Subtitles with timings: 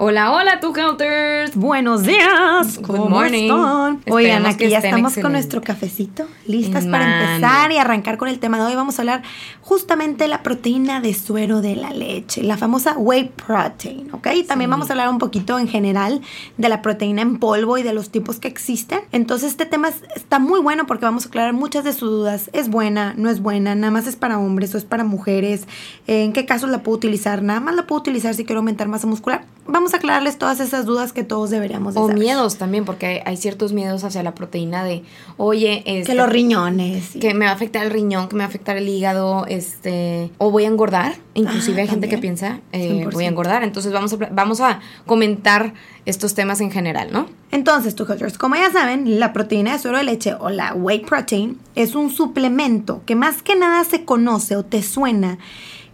[0.00, 1.56] Hola, hola, tu Helters.
[1.56, 2.78] Buenos días.
[2.80, 3.50] Good morning.
[3.50, 4.00] Están?
[4.08, 8.58] Oigan, aquí ya estamos con nuestro cafecito, listas para empezar y arrancar con el tema
[8.58, 8.76] de hoy.
[8.76, 9.24] Vamos a hablar
[9.60, 14.28] justamente de la proteína de suero de la leche, la famosa whey protein, ¿ok?
[14.46, 16.20] También vamos a hablar un poquito en general
[16.58, 19.00] de la proteína en polvo y de los tipos que existen.
[19.10, 22.50] Entonces, este tema está muy bueno porque vamos a aclarar muchas de sus dudas.
[22.52, 23.14] ¿Es buena?
[23.16, 23.74] ¿No es buena?
[23.74, 25.66] ¿Nada más es para hombres o es para mujeres?
[26.06, 27.42] ¿En qué casos la puedo utilizar?
[27.42, 29.42] Nada más la puedo utilizar si quiero aumentar masa muscular.
[29.70, 33.36] Vamos a aclararles todas esas dudas que todos deberíamos de O miedos también, porque hay
[33.36, 35.04] ciertos miedos hacia la proteína de,
[35.36, 37.10] oye, que este, los riñones.
[37.20, 40.30] Que me va a afectar el riñón, que me va a afectar el hígado, este,
[40.38, 41.16] o voy a engordar.
[41.34, 43.62] Inclusive hay gente que piensa, eh, voy a engordar.
[43.62, 45.74] Entonces vamos a, vamos a comentar
[46.06, 47.26] estos temas en general, ¿no?
[47.50, 48.06] Entonces, tu
[48.38, 52.10] como ya saben, la proteína de suero de leche o la whey protein es un
[52.10, 55.38] suplemento que más que nada se conoce o te suena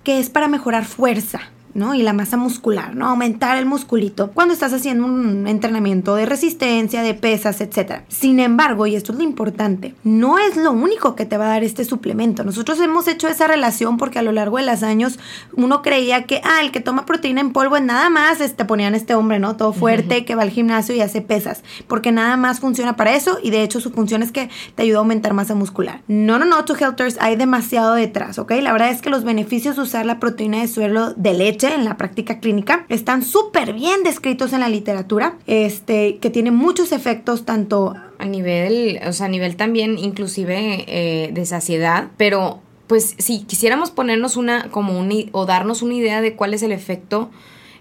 [0.05, 1.41] que es para mejorar fuerza
[1.75, 1.94] ¿no?
[1.94, 3.08] Y la masa muscular, ¿no?
[3.08, 8.03] Aumentar el musculito cuando estás haciendo un entrenamiento de resistencia, de pesas, etc.
[8.08, 11.48] Sin embargo, y esto es lo importante, no es lo único que te va a
[11.48, 12.44] dar este suplemento.
[12.44, 15.19] Nosotros hemos hecho esa relación porque a lo largo de los años
[15.54, 18.65] uno creía que, ah, el que toma proteína en polvo es nada más, te este,
[18.65, 19.56] ponían este hombre, ¿no?
[19.56, 23.38] Todo fuerte, que va al gimnasio y hace pesas, porque nada más funciona para eso
[23.43, 26.03] y de hecho su función es que te ayuda a aumentar masa muscular.
[26.06, 28.53] No, no, no, tu Helters, hay demasiado detrás, ¿ok?
[28.62, 31.84] La verdad es que los beneficios de usar la proteína de suelo de leche en
[31.84, 32.86] la práctica clínica.
[32.88, 39.00] Están súper bien descritos en la literatura, este, que tiene muchos efectos tanto a nivel,
[39.06, 44.70] o sea, a nivel también inclusive eh, de saciedad, pero pues si quisiéramos ponernos una
[44.70, 47.30] como un o darnos una idea de cuál es el efecto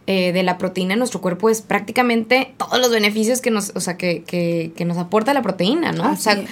[0.07, 3.79] eh, de la proteína en nuestro cuerpo es prácticamente todos los beneficios que nos, o
[3.79, 6.11] sea, que, que, que nos aporta la proteína, ¿no?
[6.11, 6.44] o sea,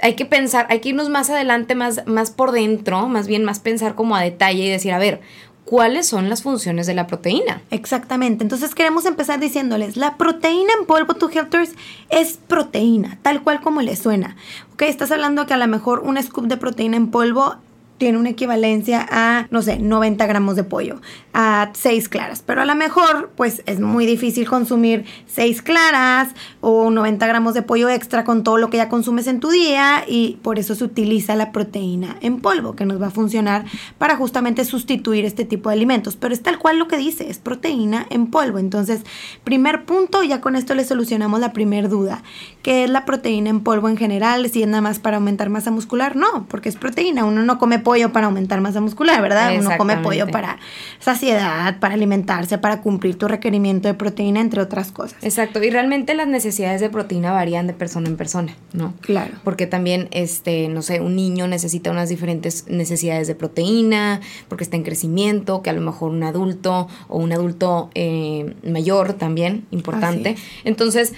[0.00, 3.60] hay que pensar, hay que irnos más adelante, más, más por dentro, más bien más
[3.60, 5.20] pensar como a detalle y decir, a ver,
[5.64, 7.62] cuáles son las funciones de la proteína.
[7.70, 8.44] Exactamente.
[8.44, 11.72] Entonces queremos empezar diciéndoles, la proteína en polvo, tu Helters,
[12.10, 14.36] es proteína, tal cual como le suena.
[14.74, 17.56] Ok, estás hablando que a lo mejor un scoop de proteína en polvo
[18.02, 21.00] tiene una equivalencia a, no sé, 90 gramos de pollo,
[21.32, 22.42] a 6 claras.
[22.44, 26.30] Pero a lo mejor, pues es muy difícil consumir 6 claras
[26.60, 30.02] o 90 gramos de pollo extra con todo lo que ya consumes en tu día
[30.08, 33.66] y por eso se utiliza la proteína en polvo, que nos va a funcionar
[33.98, 36.16] para justamente sustituir este tipo de alimentos.
[36.16, 38.58] Pero es tal cual lo que dice, es proteína en polvo.
[38.58, 39.02] Entonces,
[39.44, 42.24] primer punto, ya con esto le solucionamos la primer duda,
[42.64, 45.70] que es la proteína en polvo en general, si es nada más para aumentar masa
[45.70, 49.54] muscular, no, porque es proteína, uno no come pollo pollo para aumentar masa muscular, ¿verdad?
[49.58, 50.58] Uno come pollo para
[50.98, 55.22] saciedad, para alimentarse, para cumplir tu requerimiento de proteína, entre otras cosas.
[55.22, 58.94] Exacto, y realmente las necesidades de proteína varían de persona en persona, ¿no?
[59.02, 59.32] Claro.
[59.44, 64.76] Porque también, este, no sé, un niño necesita unas diferentes necesidades de proteína, porque está
[64.78, 70.36] en crecimiento, que a lo mejor un adulto o un adulto eh, mayor también, importante.
[70.64, 71.12] Entonces,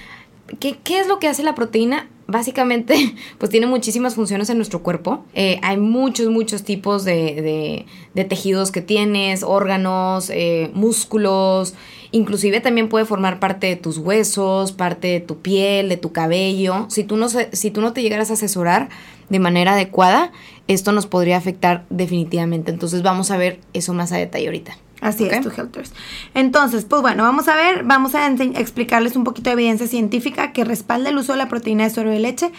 [0.59, 2.09] ¿qué, ¿qué es lo que hace la proteína?
[2.27, 5.25] básicamente pues tiene muchísimas funciones en nuestro cuerpo.
[5.35, 11.75] Eh, hay muchos, muchos tipos de, tejidos que tienes, órganos, eh, músculos,
[12.11, 16.87] inclusive también puede formar parte de tus huesos, parte de tu piel, de tu cabello.
[16.89, 18.89] Si tú no, si tú no te llegaras a asesorar
[19.29, 20.33] de manera adecuada,
[20.69, 22.71] esto nos podría afectar definitivamente.
[22.71, 24.77] Entonces vamos a ver eso más a detalle ahorita.
[25.05, 25.93] Así es, tu Helters.
[26.33, 30.65] Entonces, pues bueno, vamos a ver, vamos a explicarles un poquito de evidencia científica que
[30.65, 32.53] respalda el uso de la proteína de suero de leche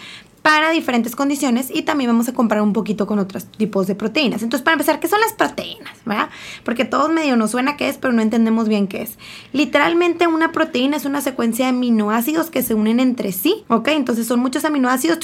[0.46, 4.44] para diferentes condiciones y también vamos a comparar un poquito con otros tipos de proteínas.
[4.44, 5.96] Entonces, para empezar, ¿qué son las proteínas?
[6.06, 6.28] ¿verdad?
[6.64, 9.18] Porque todos medio nos suena qué es, pero no entendemos bien qué es.
[9.52, 13.88] Literalmente una proteína es una secuencia de aminoácidos que se unen entre sí, ¿ok?
[13.88, 15.18] Entonces son muchos aminoácidos,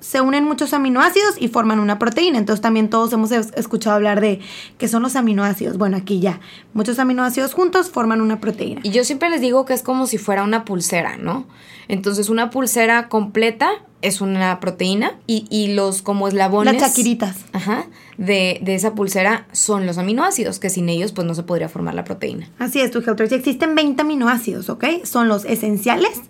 [0.00, 2.38] se unen muchos aminoácidos y forman una proteína.
[2.38, 4.40] Entonces también todos hemos escuchado hablar de
[4.76, 5.78] qué son los aminoácidos.
[5.78, 6.40] Bueno, aquí ya,
[6.74, 8.80] muchos aminoácidos juntos forman una proteína.
[8.82, 11.46] Y yo siempre les digo que es como si fuera una pulsera, ¿no?
[11.86, 13.70] Entonces una pulsera completa
[14.02, 16.74] es una proteína y, y los como eslabones.
[16.74, 17.36] Las chaquiritas.
[17.52, 17.86] Ajá.
[18.18, 21.94] De, de, esa pulsera son los aminoácidos, que sin ellos pues no se podría formar
[21.94, 22.50] la proteína.
[22.58, 23.32] Así es, tu Helters.
[23.32, 24.84] Existen 20 aminoácidos, ¿ok?
[25.04, 26.20] Son los esenciales,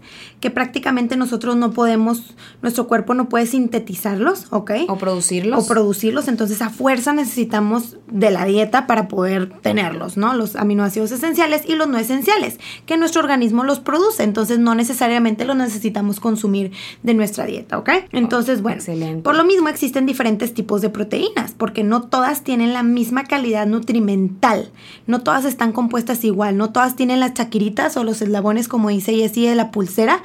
[0.40, 4.72] que prácticamente nosotros no podemos, nuestro cuerpo no puede sintetizarlos, ¿ok?
[4.88, 5.64] O producirlos.
[5.64, 10.34] O producirlos, entonces a fuerza necesitamos de la dieta para poder tenerlos, ¿no?
[10.34, 15.44] Los aminoácidos esenciales y los no esenciales, que nuestro organismo los produce, entonces no necesariamente
[15.44, 17.90] los necesitamos consumir de nuestra dieta, ¿ok?
[18.12, 19.22] Entonces, bueno, Excelente.
[19.22, 23.66] por lo mismo existen diferentes tipos de proteínas, porque no todas tienen la misma calidad
[23.66, 24.70] nutrimental,
[25.06, 29.14] no todas están compuestas igual, no todas tienen las chaquiritas o los eslabones como dice
[29.14, 30.22] Jessie de la pulsera,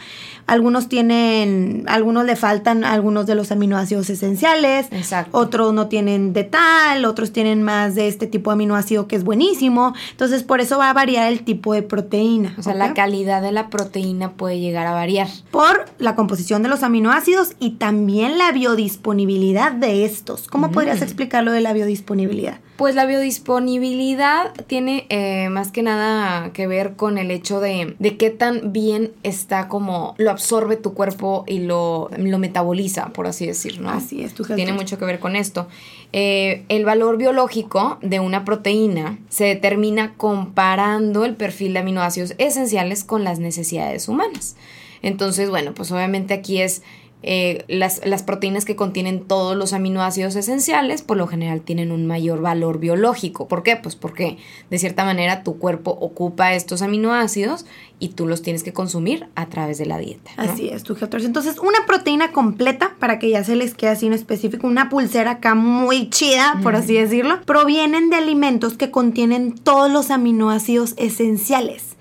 [0.47, 5.37] algunos tienen, algunos le faltan algunos de los aminoácidos esenciales, Exacto.
[5.37, 9.23] otros no tienen de tal, otros tienen más de este tipo de aminoácido que es
[9.23, 12.55] buenísimo, entonces por eso va a variar el tipo de proteína.
[12.57, 15.27] O sea, la calidad de la proteína puede llegar a variar.
[15.51, 20.47] por la composición de los aminoácidos y también la biodisponibilidad de estos.
[20.47, 22.59] ¿Cómo podrías explicar lo de la biodisponibilidad?
[22.77, 28.17] Pues la biodisponibilidad tiene eh, más que nada que ver con el hecho de, de
[28.17, 33.45] qué tan bien está como lo absorbe tu cuerpo y lo, lo metaboliza, por así
[33.45, 33.91] decir, ¿no?
[33.91, 35.67] Así es, tu Tiene mucho que ver con esto.
[36.13, 43.03] Eh, el valor biológico de una proteína se determina comparando el perfil de aminoácidos esenciales
[43.03, 44.55] con las necesidades humanas.
[45.03, 46.81] Entonces, bueno, pues obviamente aquí es
[47.25, 52.05] eh, las, las, proteínas que contienen todos los aminoácidos esenciales, por lo general tienen un
[52.05, 53.47] mayor valor biológico.
[53.47, 53.77] ¿Por qué?
[53.77, 54.37] Pues porque
[54.69, 57.65] de cierta manera tu cuerpo ocupa estos aminoácidos
[57.99, 60.31] y tú los tienes que consumir a través de la dieta.
[60.35, 60.43] ¿no?
[60.43, 61.23] Así es, tu Helters.
[61.23, 65.31] Entonces, una proteína completa, para que ya se les quede así en específico, una pulsera
[65.31, 71.95] acá muy chida, por así decirlo, provienen de alimentos que contienen todos los aminoácidos esenciales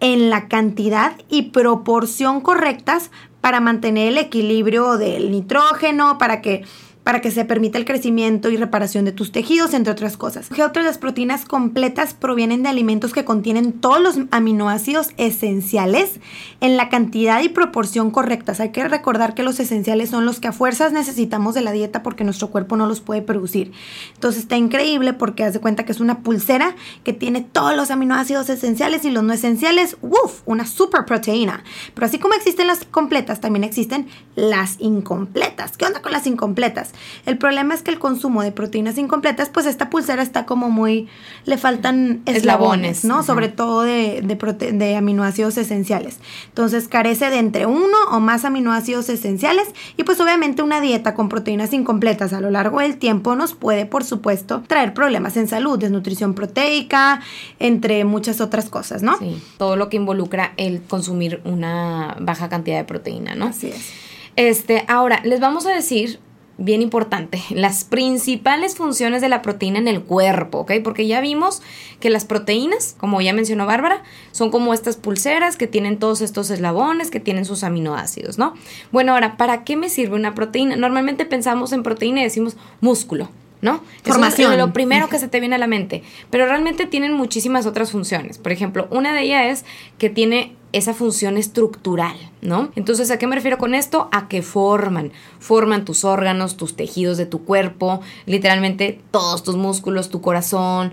[0.00, 3.10] en la cantidad y proporción correctas
[3.44, 6.64] para mantener el equilibrio del nitrógeno, para que
[7.04, 10.48] para que se permita el crecimiento y reparación de tus tejidos, entre otras cosas.
[10.50, 16.18] Otras las proteínas completas provienen de alimentos que contienen todos los aminoácidos esenciales
[16.62, 18.58] en la cantidad y proporción correctas.
[18.60, 22.02] Hay que recordar que los esenciales son los que a fuerzas necesitamos de la dieta
[22.02, 23.72] porque nuestro cuerpo no los puede producir.
[24.14, 26.74] Entonces está increíble porque haz de cuenta que es una pulsera
[27.04, 29.98] que tiene todos los aminoácidos esenciales y los no esenciales.
[30.00, 30.40] ¡Uf!
[30.46, 31.64] Una super proteína.
[31.94, 34.06] Pero así como existen las completas, también existen
[34.36, 35.76] las incompletas.
[35.76, 36.93] ¿Qué onda con las incompletas?
[37.26, 41.08] El problema es que el consumo de proteínas incompletas, pues esta pulsera está como muy,
[41.44, 43.22] le faltan eslabones, Eslabones, ¿no?
[43.22, 46.18] Sobre todo de, de, prote- de aminoácidos esenciales.
[46.48, 51.28] Entonces carece de entre uno o más aminoácidos esenciales y pues obviamente una dieta con
[51.28, 55.78] proteínas incompletas a lo largo del tiempo nos puede, por supuesto, traer problemas en salud,
[55.78, 57.20] desnutrición proteica,
[57.58, 59.18] entre muchas otras cosas, ¿no?
[59.18, 63.46] Sí, todo lo que involucra el consumir una baja cantidad de proteína, ¿no?
[63.46, 63.90] Así es.
[64.36, 66.18] Este, ahora, les vamos a decir,
[66.56, 70.72] bien importante, las principales funciones de la proteína en el cuerpo, ¿ok?
[70.84, 71.62] Porque ya vimos
[72.00, 76.50] que las proteínas, como ya mencionó Bárbara, son como estas pulseras que tienen todos estos
[76.50, 78.54] eslabones, que tienen sus aminoácidos, ¿no?
[78.92, 80.76] Bueno, ahora, ¿para qué me sirve una proteína?
[80.76, 83.28] Normalmente pensamos en proteína y decimos músculo.
[83.60, 83.82] ¿no?
[84.02, 84.52] Formación.
[84.52, 86.02] es lo primero que se te viene a la mente.
[86.28, 88.36] Pero realmente tienen muchísimas otras funciones.
[88.36, 89.64] Por ejemplo, una de ellas es
[89.96, 92.70] que tiene esa función estructural, ¿no?
[92.76, 94.08] Entonces, ¿a qué me refiero con esto?
[94.12, 100.10] A que forman, forman tus órganos, tus tejidos de tu cuerpo, literalmente todos tus músculos,
[100.10, 100.92] tu corazón,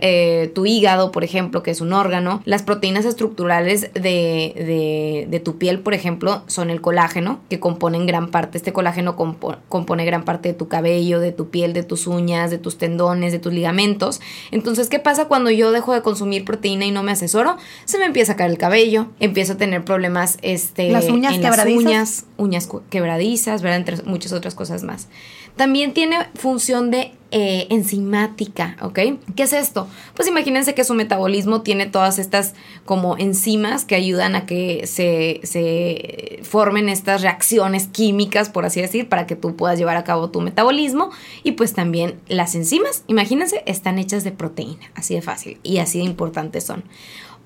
[0.00, 2.42] eh, tu hígado, por ejemplo, que es un órgano.
[2.44, 8.30] Las proteínas estructurales de, de, tu piel, por ejemplo, son el colágeno, que componen gran
[8.32, 12.08] parte, este colágeno compo- compone gran parte de tu cabello, de tu piel, de tus
[12.08, 14.20] uñas, de tus tendones, de tus ligamentos.
[14.50, 17.56] Entonces, ¿qué pasa cuando yo dejo de consumir proteína y no me asesoro?
[17.84, 18.85] Se me empieza a caer el cabello,
[19.20, 21.82] empiezo a tener problemas este, Las uñas en quebradizas.
[21.82, 23.78] las uñas, uñas quebradizas, ¿verdad?
[23.78, 25.08] Entre muchas otras cosas más.
[25.56, 28.98] También tiene función de eh, enzimática, ¿ok?
[29.34, 29.88] ¿Qué es esto?
[30.14, 35.40] Pues imagínense que su metabolismo tiene todas estas como enzimas que ayudan a que se,
[35.44, 40.28] se formen estas reacciones químicas, por así decir, para que tú puedas llevar a cabo
[40.28, 41.10] tu metabolismo.
[41.42, 45.98] Y pues también las enzimas, imagínense, están hechas de proteína, así de fácil y así
[45.98, 46.84] de importantes son.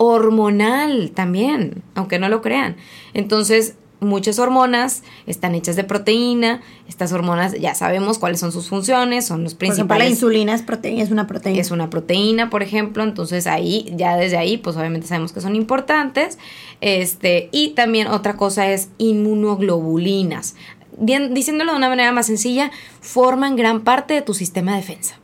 [0.03, 2.77] Hormonal también, aunque no lo crean.
[3.13, 6.63] Entonces, muchas hormonas están hechas de proteína.
[6.89, 10.11] Estas hormonas ya sabemos cuáles son sus funciones, son los Por ejemplo, la principales.
[10.11, 11.61] insulina es, proteína, es una proteína.
[11.61, 15.55] es una proteína, por ejemplo, entonces ahí, ya desde ahí, pues obviamente sabemos que son
[15.55, 16.39] importantes.
[16.81, 20.57] Este, y también otra cosa es inmunoglobulinas.
[20.97, 22.71] Bien, diciéndolo de una manera más sencilla,
[23.03, 25.17] forman gran parte de tu sistema de defensa.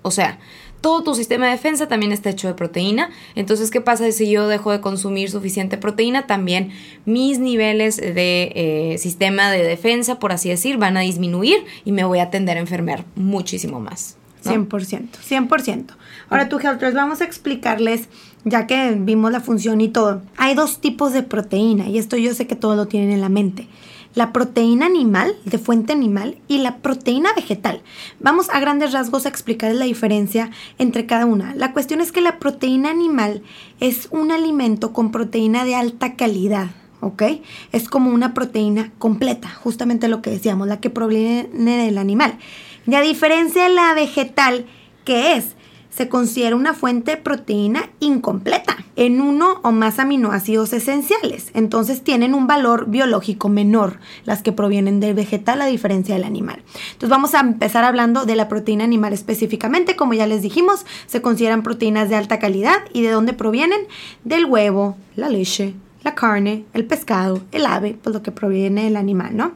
[0.00, 0.38] O sea,
[0.84, 3.08] todo tu sistema de defensa también está hecho de proteína.
[3.36, 6.26] Entonces, ¿qué pasa si yo dejo de consumir suficiente proteína?
[6.26, 6.72] También
[7.06, 12.04] mis niveles de eh, sistema de defensa, por así decir, van a disminuir y me
[12.04, 14.18] voy a tender a enfermar muchísimo más.
[14.44, 14.68] 100%,
[15.26, 15.86] 100%.
[16.28, 18.10] Ahora tú, Helters, vamos a explicarles,
[18.44, 20.20] ya que vimos la función y todo.
[20.36, 23.30] Hay dos tipos de proteína y esto yo sé que todos lo tienen en la
[23.30, 23.68] mente.
[24.14, 27.82] La proteína animal, de fuente animal, y la proteína vegetal.
[28.20, 31.54] Vamos a grandes rasgos a explicar la diferencia entre cada una.
[31.54, 33.42] La cuestión es que la proteína animal
[33.80, 36.68] es un alimento con proteína de alta calidad,
[37.00, 37.22] ¿ok?
[37.72, 42.38] Es como una proteína completa, justamente lo que decíamos, la que proviene del animal.
[42.86, 44.66] Y a diferencia de la vegetal,
[45.04, 45.56] que es,
[45.94, 51.50] se considera una fuente proteína incompleta en uno o más aminoácidos esenciales.
[51.54, 56.62] Entonces tienen un valor biológico menor las que provienen del vegetal a diferencia del animal.
[56.92, 59.96] Entonces vamos a empezar hablando de la proteína animal específicamente.
[59.96, 63.80] Como ya les dijimos, se consideran proteínas de alta calidad y de dónde provienen
[64.24, 68.96] del huevo, la leche, la carne, el pescado, el ave, pues lo que proviene del
[68.96, 69.52] animal, ¿no?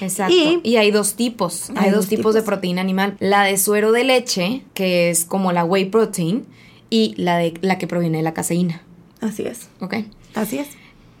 [0.00, 0.34] Exacto.
[0.62, 1.70] Y, hay dos tipos.
[1.76, 3.16] Hay, dos, tipos, de proteína animal.
[3.20, 6.46] La de suero de leche, que es como la whey protein,
[6.90, 8.82] y la de la que proviene de la caseína.
[9.20, 9.68] Así es.
[9.80, 9.96] Ok.
[10.34, 10.68] Así es.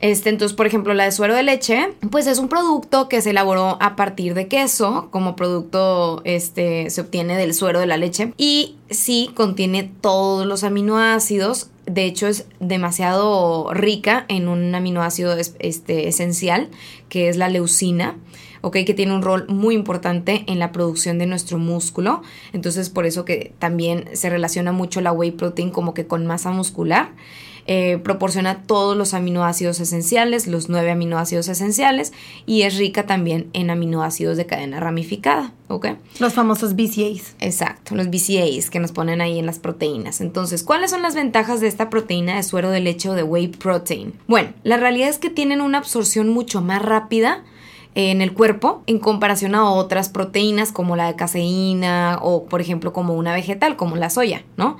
[0.00, 3.30] Este, entonces, por ejemplo, la de suero de leche, pues es un producto que se
[3.30, 8.34] elaboró a partir de queso, como producto este se obtiene del suero de la leche
[8.36, 11.70] y sí contiene todos los aminoácidos.
[11.86, 16.68] De hecho, es demasiado rica en un aminoácido este, esencial
[17.08, 18.16] que es la leucina.
[18.66, 18.78] ¿Ok?
[18.84, 22.22] Que tiene un rol muy importante en la producción de nuestro músculo.
[22.52, 26.50] Entonces, por eso que también se relaciona mucho la whey protein como que con masa
[26.50, 27.10] muscular.
[27.68, 32.12] Eh, proporciona todos los aminoácidos esenciales, los nueve aminoácidos esenciales,
[32.44, 35.90] y es rica también en aminoácidos de cadena ramificada, ¿ok?
[36.18, 37.36] Los famosos BCAs.
[37.38, 40.20] Exacto, los BCAs que nos ponen ahí en las proteínas.
[40.20, 43.46] Entonces, ¿cuáles son las ventajas de esta proteína de suero de leche o de whey
[43.46, 44.12] protein?
[44.26, 47.44] Bueno, la realidad es que tienen una absorción mucho más rápida
[47.96, 52.92] en el cuerpo en comparación a otras proteínas como la de caseína o por ejemplo
[52.92, 54.76] como una vegetal como la soya, ¿no?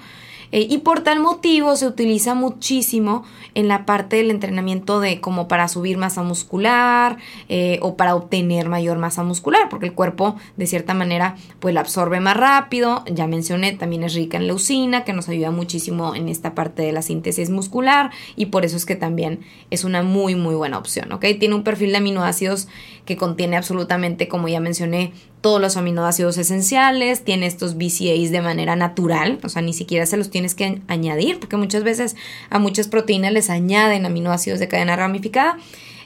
[0.56, 5.48] Eh, y por tal motivo se utiliza muchísimo en la parte del entrenamiento de como
[5.48, 7.18] para subir masa muscular
[7.50, 11.80] eh, o para obtener mayor masa muscular, porque el cuerpo de cierta manera pues la
[11.80, 13.04] absorbe más rápido.
[13.04, 16.92] Ya mencioné, también es rica en leucina, que nos ayuda muchísimo en esta parte de
[16.92, 21.12] la síntesis muscular y por eso es que también es una muy muy buena opción,
[21.12, 21.26] ¿ok?
[21.38, 22.66] Tiene un perfil de aminoácidos
[23.04, 25.12] que contiene absolutamente, como ya mencioné,
[25.46, 30.16] todos los aminoácidos esenciales, tiene estos BCAs de manera natural, o sea, ni siquiera se
[30.16, 32.16] los tienes que añadir, porque muchas veces
[32.50, 35.56] a muchas proteínas les añaden aminoácidos de cadena ramificada.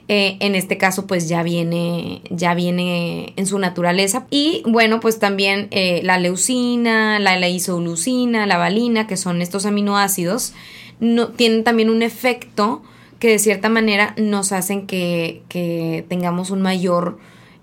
[0.09, 4.27] Eh, en este caso, pues ya viene, ya viene en su naturaleza.
[4.29, 9.65] Y bueno, pues también eh, la leucina, la, la isoleucina, la valina, que son estos
[9.65, 10.53] aminoácidos,
[11.01, 12.83] no, tienen también un efecto
[13.19, 17.17] que de cierta manera nos hacen que tengamos un mayor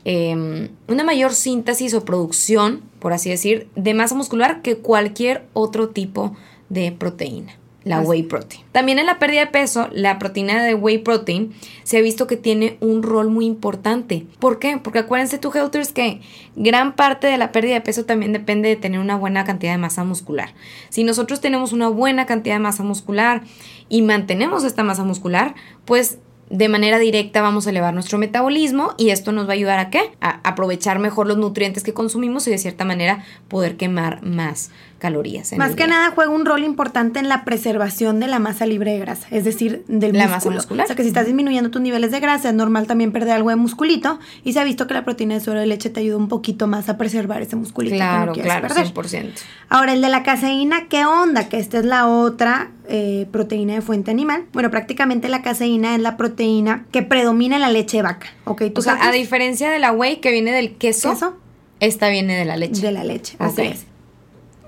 [0.10, 5.90] Em, una mayor síntesis o producción, por así decir, de masa muscular que cualquier otro
[5.90, 6.34] tipo
[6.70, 8.64] de proteína la whey protein.
[8.72, 12.38] También en la pérdida de peso, la proteína de whey protein se ha visto que
[12.38, 14.26] tiene un rol muy importante.
[14.40, 14.78] ¿Por qué?
[14.78, 16.22] Porque acuérdense tú, Helters, que
[16.56, 19.78] gran parte de la pérdida de peso también depende de tener una buena cantidad de
[19.78, 20.54] masa muscular.
[20.90, 23.44] Si nosotros tenemos una buena cantidad de masa muscular
[23.90, 26.20] y mantenemos esta masa muscular, pues
[26.50, 29.90] de manera directa vamos a elevar nuestro metabolismo y esto nos va a ayudar a
[29.90, 30.12] qué?
[30.22, 35.54] A aprovechar mejor los nutrientes que consumimos y de cierta manera poder quemar más calorías.
[35.58, 39.00] Más que nada juega un rol importante en la preservación de la masa libre de
[39.00, 40.36] grasa, es decir, del la músculo.
[40.36, 40.86] masa muscular.
[40.86, 43.50] O sea que si estás disminuyendo tus niveles de grasa, es normal también perder algo
[43.50, 46.18] de musculito y se ha visto que la proteína de suero de leche te ayuda
[46.18, 47.96] un poquito más a preservar ese musculito.
[47.96, 48.94] Claro, que no claro, perder.
[48.94, 49.32] 100%.
[49.70, 51.50] Ahora, el de la caseína, ¿qué onda?
[51.50, 54.46] Que esta es la otra eh, proteína de fuente animal.
[54.54, 58.28] Bueno, prácticamente la caseína es la proteína que predomina en la leche de vaca.
[58.46, 61.38] O sea, a diferencia de la whey que viene del queso, ¿Queso?
[61.80, 62.82] esta viene de la leche.
[62.82, 63.68] De la leche, así Ok.
[63.68, 63.86] es.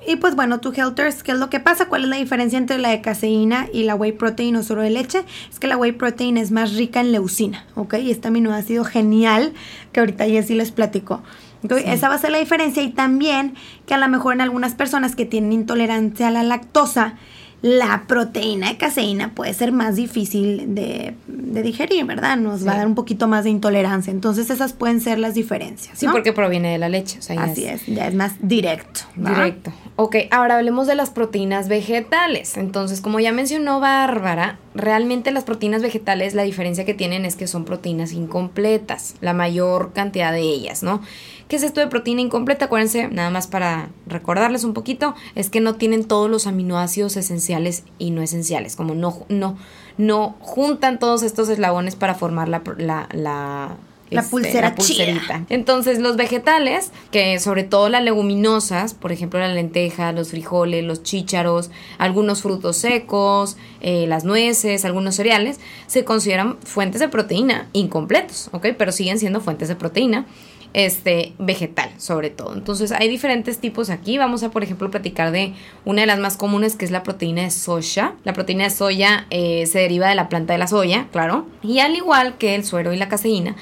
[0.08, 1.86] Y pues bueno, tu Helters, ¿qué es lo que pasa?
[1.88, 4.90] ¿Cuál es la diferencia entre la de caseína y la whey protein o suero de
[4.90, 5.24] leche?
[5.52, 7.96] Es que la whey protein es más rica en leucina, ¿ok?
[8.02, 9.54] Y este aminoácido genial
[9.92, 11.22] que ahorita Jessy les platicó.
[11.62, 11.94] Entonces, Sí.
[11.94, 13.54] esa va a ser la diferencia y también
[13.86, 17.16] que a lo mejor en algunas personas que tienen intolerancia a la lactosa,
[17.62, 22.38] la proteína de caseína puede ser más difícil de, de digerir, ¿verdad?
[22.38, 24.12] Nos va a dar un poquito más de intolerancia.
[24.12, 26.00] Entonces, esas pueden ser las diferencias.
[26.00, 26.14] Sí, ¿no?
[26.14, 27.20] porque proviene de la leche.
[27.20, 29.02] O sea, ya Así es, ya es más directo.
[29.16, 29.74] Directo.
[29.98, 32.56] Ok, ahora hablemos de las proteínas vegetales.
[32.56, 37.48] Entonces, como ya mencionó Bárbara, realmente las proteínas vegetales, la diferencia que tienen es que
[37.48, 41.02] son proteínas incompletas, la mayor cantidad de ellas, ¿no?
[41.50, 42.66] ¿Qué es esto de proteína incompleta?
[42.66, 47.84] Acuérdense, nada más para recordarles un poquito, es que no tienen todos los aminoácidos esenciales
[47.98, 49.58] y no esenciales, como no, no,
[49.98, 53.78] no juntan todos estos eslabones para formar la, la
[54.10, 55.46] la este, pulsera pulserita.
[55.50, 61.04] Entonces, los vegetales, que sobre todo las leguminosas, por ejemplo, la lenteja, los frijoles, los
[61.04, 68.50] chícharos, algunos frutos secos, eh, las nueces, algunos cereales, se consideran fuentes de proteína incompletos,
[68.52, 68.68] ¿ok?
[68.78, 70.26] Pero siguen siendo fuentes de proteína
[70.74, 72.54] este vegetal sobre todo.
[72.54, 74.18] Entonces hay diferentes tipos aquí.
[74.18, 75.54] Vamos a por ejemplo platicar de
[75.86, 78.14] una de las más comunes que es la proteína de soya.
[78.24, 81.48] La proteína de soya eh, se deriva de la planta de la soya, claro.
[81.64, 83.56] Y al igual que el suero y la caseína,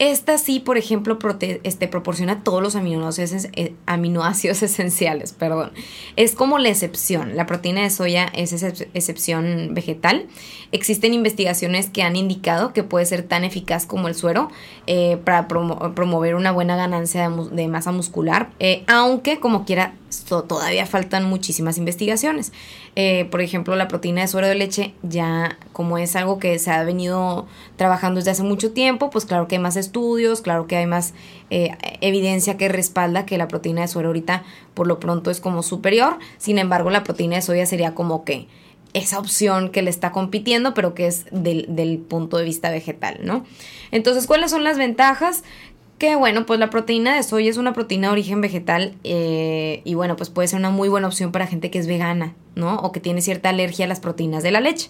[0.00, 1.18] esta sí, por ejemplo,
[1.62, 3.74] este, proporciona todos los aminoácidos, eh,
[4.64, 5.72] esenciales, perdón.
[6.16, 7.36] Es como la excepción.
[7.36, 8.62] La proteína de soya es
[8.94, 10.26] excepción vegetal.
[10.72, 14.50] Existen investigaciones que han indicado que puede ser tan eficaz como el suero
[14.86, 19.94] eh, para promover una buena ganancia de, masa muscular, eh, aunque como quiera
[20.48, 22.52] todavía faltan muchísimas investigaciones.
[23.02, 26.70] Eh, por ejemplo, la proteína de suero de leche ya como es algo que se
[26.70, 30.76] ha venido trabajando desde hace mucho tiempo, pues claro que hay más estudios, claro que
[30.76, 31.14] hay más
[31.48, 34.42] eh, evidencia que respalda que la proteína de suero ahorita
[34.74, 36.18] por lo pronto es como superior.
[36.36, 38.48] Sin embargo, la proteína de soya sería como que
[38.92, 43.20] esa opción que le está compitiendo, pero que es del, del punto de vista vegetal,
[43.22, 43.46] ¿no?
[43.92, 45.42] Entonces, ¿cuáles son las ventajas?
[46.00, 49.92] Que bueno, pues la proteína de soya es una proteína de origen vegetal eh, y
[49.92, 52.76] bueno, pues puede ser una muy buena opción para gente que es vegana, ¿no?
[52.76, 54.88] O que tiene cierta alergia a las proteínas de la leche.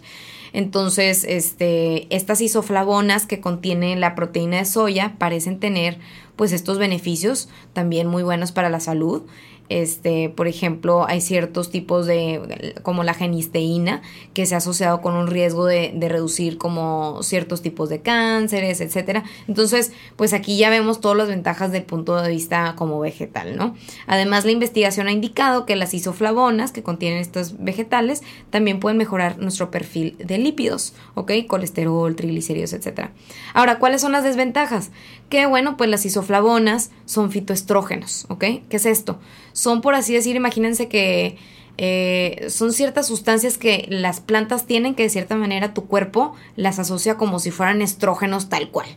[0.53, 5.99] Entonces, este, estas isoflavonas que contiene la proteína de soya parecen tener
[6.37, 9.25] pues estos beneficios también muy buenos para la salud.
[9.71, 14.03] Este, por ejemplo, hay ciertos tipos de, como la genisteína,
[14.35, 19.23] que se ha asociado con un riesgo de, reducir como ciertos tipos de cánceres, etcétera.
[19.47, 23.77] Entonces, pues aquí ya vemos todas las ventajas del punto de vista como vegetal, ¿no?
[24.09, 29.39] Además, la investigación ha indicado que las isoflavonas que contienen estos vegetales también pueden mejorar
[29.39, 31.31] nuestro perfil de lípidos, ¿ok?
[31.47, 33.13] Colesterol, triglicéridos, etcétera.
[33.55, 34.91] Ahora, ¿cuáles son las desventajas?
[35.31, 38.45] Que bueno, pues las isoflavonas son fitoestrógenos, ¿ok?
[38.69, 39.19] ¿Qué es esto?
[39.53, 41.39] son, por así decir, imagínense que
[41.79, 46.79] eh, son ciertas sustancias que las plantas tienen que de cierta manera tu cuerpo las
[46.79, 48.89] asocia como si fueran estrógenos tal cual.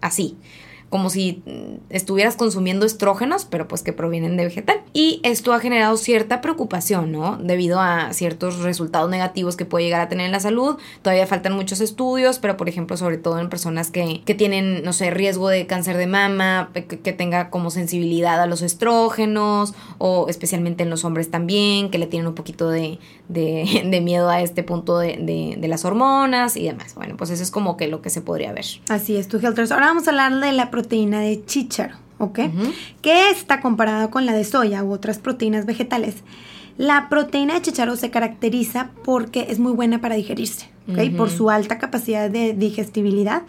[0.00, 0.36] Así
[0.94, 4.80] como si mm, estuvieras consumiendo estrógenos, pero pues que provienen de vegetal.
[4.92, 7.36] Y esto ha generado cierta preocupación, ¿no?
[7.36, 10.76] Debido a ciertos resultados negativos que puede llegar a tener en la salud.
[11.02, 15.10] Todavía faltan muchos estudios, pero por ejemplo, sobre todo en personas que, tienen, no sé,
[15.10, 20.90] riesgo de cáncer de mama, que, tenga como sensibilidad a los estrógenos, o especialmente en
[20.90, 25.56] los hombres también, que le tienen un poquito de, de, miedo a este punto de,
[25.58, 26.94] de, las hormonas y demás.
[26.94, 28.66] Bueno, pues eso es como que lo que se podría ver.
[28.88, 29.72] Así es, tu Helters.
[29.72, 32.40] Ahora vamos a hablar de la proteína de chícharo, ¿ok?
[33.02, 36.16] Que está comparada con la de soya u otras proteínas vegetales.
[36.76, 40.73] La proteína de chícharo se caracteriza porque es muy buena para digerirse.
[41.16, 43.42] Por su alta capacidad de digestibilidad.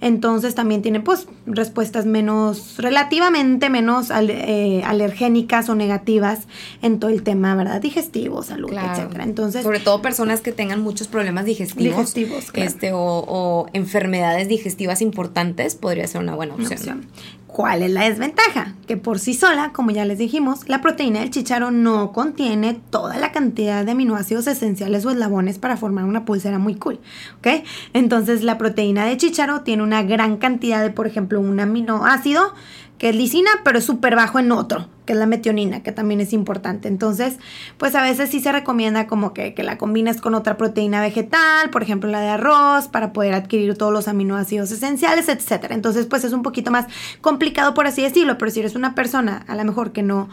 [0.00, 6.46] Entonces también tiene pues respuestas menos, relativamente menos eh, alergénicas o negativas
[6.80, 7.82] en todo el tema, ¿verdad?
[7.82, 9.24] Digestivo, salud, etcétera.
[9.24, 9.62] Entonces.
[9.62, 12.14] Sobre todo personas que tengan muchos problemas digestivos.
[12.14, 17.06] Digestivos, Este, o, enfermedades digestivas importantes, podría ser una buena opción.
[17.48, 18.74] ¿Cuál es la desventaja?
[18.86, 23.16] Que por sí sola, como ya les dijimos, la proteína del chicharo no contiene toda
[23.16, 27.00] la cantidad de aminoácidos esenciales o eslabones para formar una pulsera muy cool,
[27.38, 27.64] ¿ok?
[27.94, 32.52] Entonces la proteína de chícharo tiene una gran cantidad de, por ejemplo, un aminoácido
[32.98, 36.20] que es lisina, pero es súper bajo en otro, que es la metionina, que también
[36.20, 36.86] es importante.
[36.86, 37.38] Entonces,
[37.78, 41.70] pues a veces sí se recomienda como que, que, la combines con otra proteína vegetal,
[41.70, 45.68] por ejemplo la de arroz, para poder adquirir todos los aminoácidos esenciales, etc.
[45.70, 46.88] Entonces, pues es un poquito más
[47.22, 50.28] complicado, por así decirlo, pero si eres una persona, a lo mejor que no,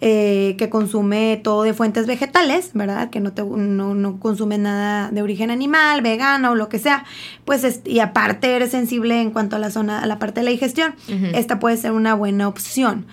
[0.00, 3.10] eh, que consume todo de fuentes vegetales, ¿verdad?
[3.10, 7.04] Que no, te, no, no consume nada de origen animal, vegano o lo que sea,
[7.44, 10.52] pues y aparte eres sensible en cuanto a la zona, a la parte de la
[10.52, 10.94] digestión,
[11.34, 13.06] esta puede ser una buena opción.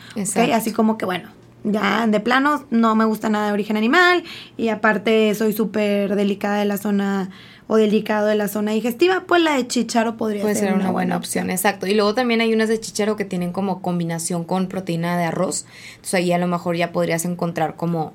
[0.54, 1.30] Así como que bueno,
[1.64, 4.26] ya de plano no me gusta nada de origen animal
[4.58, 7.30] y aparte soy súper delicada de la zona
[7.68, 11.16] o delicado de la zona digestiva, pues la de chicharo podría Puede ser, una, buena,
[11.16, 11.50] opción.
[11.50, 11.88] Exacto.
[11.88, 15.66] Y luego también hay unas de chicharo que tienen como combinación con proteína de arroz.
[15.92, 18.12] Entonces ahí a lo mejor ya podrías encontrar como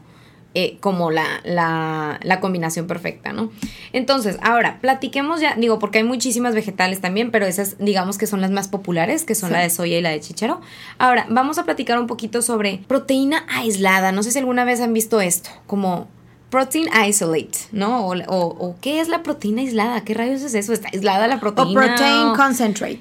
[0.55, 3.51] eh, como la, la, la, combinación perfecta, ¿no?
[3.93, 8.41] Entonces, ahora, platiquemos ya, digo, porque hay muchísimas vegetales también, pero esas, digamos que son
[8.41, 10.61] las más populares, que son la de soya y la de chicharo.
[10.99, 14.12] Ahora, vamos a platicar un poquito sobre proteína aislada.
[14.12, 16.09] No sé si alguna vez han visto esto, como
[16.51, 18.07] protein isolate, ¿no?
[18.07, 20.05] O, o, ¿qué es la proteína aislada?
[20.05, 20.75] ¿Qué rayos es eso?
[20.75, 21.71] ¿Está aislada la proteína?
[21.71, 23.01] O protein concentrate.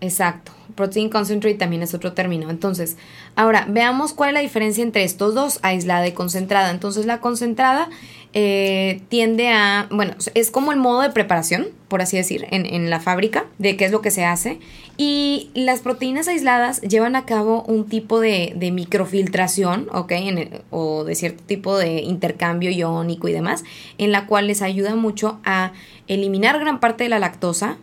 [0.00, 0.52] Exacto.
[0.80, 2.48] Protein concentrate también es otro término.
[2.48, 2.96] Entonces,
[3.36, 6.70] ahora veamos cuál es la diferencia entre estos dos, aislada y concentrada.
[6.70, 7.90] Entonces, la concentrada
[8.32, 12.98] eh, tiende a, bueno, es como el modo de preparación, por así decir, en, la
[12.98, 14.58] fábrica, de qué es lo que se hace.
[14.96, 20.12] Y las proteínas aisladas llevan a cabo un tipo de, microfiltración, ¿ok?
[20.12, 23.64] En o de cierto tipo de intercambio iónico y demás,
[23.98, 25.72] en la cual les ayuda mucho a
[26.08, 27.76] eliminar gran parte de la lactosa,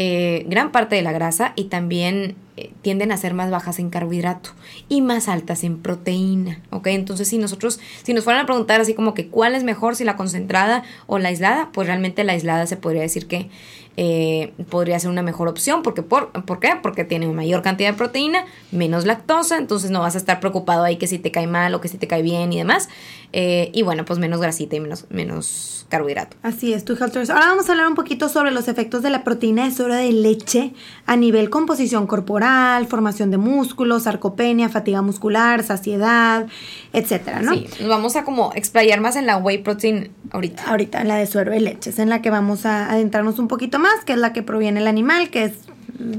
[0.00, 2.36] eh, gran parte de la grasa y también
[2.82, 4.50] tienden a ser más bajas en carbohidrato
[4.88, 6.88] y más altas en proteína, ¿ok?
[6.88, 10.04] Entonces si nosotros, si nos fueran a preguntar así como que cuál es mejor, si
[10.04, 13.48] la concentrada o la aislada, pues realmente la aislada se podría decir que
[14.00, 15.82] eh, podría ser una mejor opción.
[15.82, 16.74] Porque, por, ¿Por qué?
[16.80, 20.98] Porque tiene mayor cantidad de proteína, menos lactosa, entonces no vas a estar preocupado ahí
[20.98, 22.88] que si te cae mal o que si te cae bien y demás.
[23.32, 26.36] Eh, y bueno, pues menos grasita y menos, menos carbohidrato.
[26.42, 27.28] Así es, tu Helters.
[27.28, 30.12] Ahora vamos a hablar un poquito sobre los efectos de la proteína de suero de
[30.12, 30.74] leche
[31.06, 32.47] a nivel composición corporal,
[32.88, 36.46] formación de músculos, sarcopenia, fatiga muscular, saciedad,
[36.92, 37.54] etcétera, ¿no?
[37.54, 40.64] Sí, vamos a como explayar más en la whey protein ahorita.
[40.64, 43.48] Ahorita, en la de suero de leche, es en la que vamos a adentrarnos un
[43.48, 45.52] poquito más, que es la que proviene el animal, que es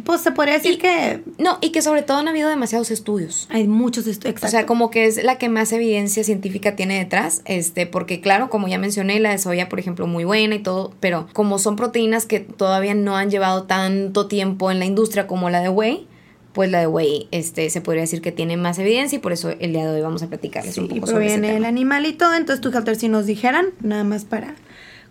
[0.04, 1.24] pues se podría decir que...
[1.38, 3.48] No, y que sobre todo han habido demasiados estudios.
[3.50, 7.42] Hay muchos estudios, O sea, como que es la que más evidencia científica tiene detrás,
[7.46, 10.94] este, porque claro, como ya mencioné, la de soya, por ejemplo, muy buena y todo,
[11.00, 15.50] pero como son proteínas que todavía no han llevado tanto tiempo en la industria como
[15.50, 16.08] la de whey,
[16.60, 19.50] pues la de whey este, se podría decir que tiene más evidencia y por eso
[19.62, 22.34] el día de hoy vamos a platicarles un poco sobre proviene el animal y todo,
[22.34, 24.56] entonces tu Halter si nos dijeran, nada más para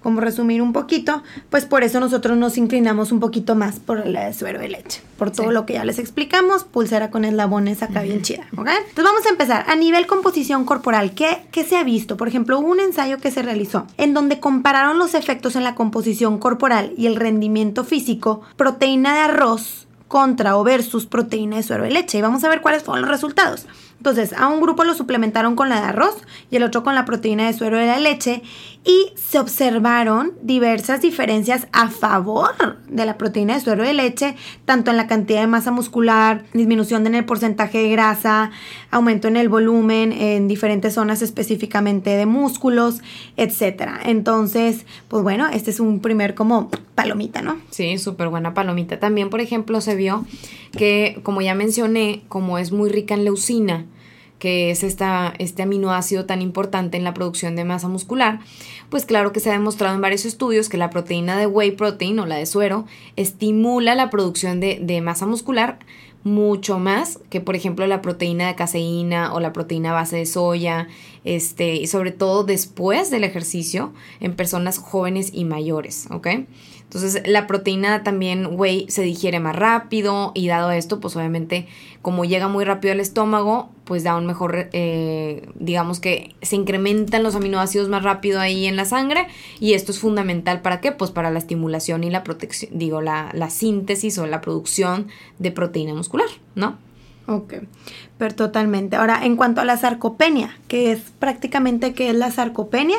[0.03, 4.27] como resumir un poquito, pues por eso nosotros nos inclinamos un poquito más por la
[4.27, 5.01] de suero de leche.
[5.17, 8.69] Por todo lo que ya les explicamos, pulsera con eslabones acá bien chida, ¿ok?
[8.69, 9.65] Entonces vamos a empezar.
[9.69, 12.19] A nivel composición corporal, ¿qué, ¿qué se ha visto?
[12.19, 15.75] Por ejemplo, hubo un ensayo que se realizó en donde compararon los efectos en la
[15.75, 21.85] composición corporal y el rendimiento físico, proteína de arroz contra o versus proteína de suero
[21.85, 22.19] de leche.
[22.19, 23.67] Y vamos a ver cuáles fueron los resultados.
[23.99, 26.17] Entonces, a un grupo lo suplementaron con la de arroz
[26.51, 28.43] y el otro con la proteína de suero de la leche
[28.85, 34.93] y se observaron diversas diferencias a favor de la proteína de suero de leche, tanto
[34.93, 38.53] en la cantidad de masa muscular, disminución en el porcentaje de grasa,
[38.91, 43.01] aumento en el volumen en diferentes zonas específicamente de músculos,
[43.37, 44.01] etcétera.
[44.05, 47.59] Entonces, pues bueno, este es un primer como palomita, ¿no?
[47.71, 48.99] Sí, súper buena palomita.
[49.01, 50.25] También, por ejemplo, se vio
[50.73, 53.85] que, como ya mencioné, como es muy rica en leucina,
[54.39, 58.41] que es esta, este aminoácido tan importante en la producción de masa muscular,
[58.91, 62.19] pues claro que se ha demostrado en varios estudios que la proteína de whey protein
[62.21, 65.79] o la de suero estimula la producción de, de masa muscular
[66.25, 70.89] mucho más que por ejemplo la proteína de caseína o la proteína base de soya,
[71.25, 76.29] este, y sobre todo después del ejercicio en personas jóvenes y mayores, ¿ok?
[76.89, 81.69] Entonces la proteína también, whey, se digiere más rápido y dado esto, pues obviamente
[82.01, 87.23] como llega muy rápido al estómago, pues da un mejor, eh, digamos que se incrementan
[87.23, 89.27] los aminoácidos más rápido ahí en la sangre
[89.61, 90.91] y esto es fundamental para qué?
[90.91, 95.51] Pues para la estimulación y la protección, digo, la, la síntesis o la producción de
[95.51, 96.79] proteína muscular, ¿no?
[97.27, 97.55] Ok,
[98.17, 98.97] pero totalmente.
[98.97, 102.97] Ahora, en cuanto a la sarcopenia, que es prácticamente qué es la sarcopenia,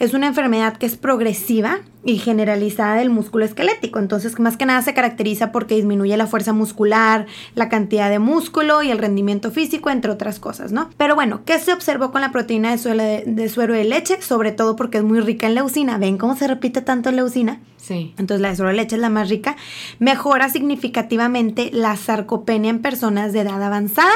[0.00, 3.98] es una enfermedad que es progresiva y generalizada del músculo esquelético.
[3.98, 8.82] Entonces, más que nada se caracteriza porque disminuye la fuerza muscular, la cantidad de músculo
[8.82, 10.88] y el rendimiento físico, entre otras cosas, ¿no?
[10.96, 14.22] Pero bueno, ¿qué se observó con la proteína de suero de, suero de leche?
[14.22, 15.98] Sobre todo porque es muy rica en leucina.
[15.98, 17.60] ¿Ven cómo se repite tanto leucina?
[17.76, 18.14] Sí.
[18.16, 19.56] Entonces, la de suero de leche es la más rica.
[19.98, 24.08] Mejora significativamente la sarcopenia en personas de edad avanzada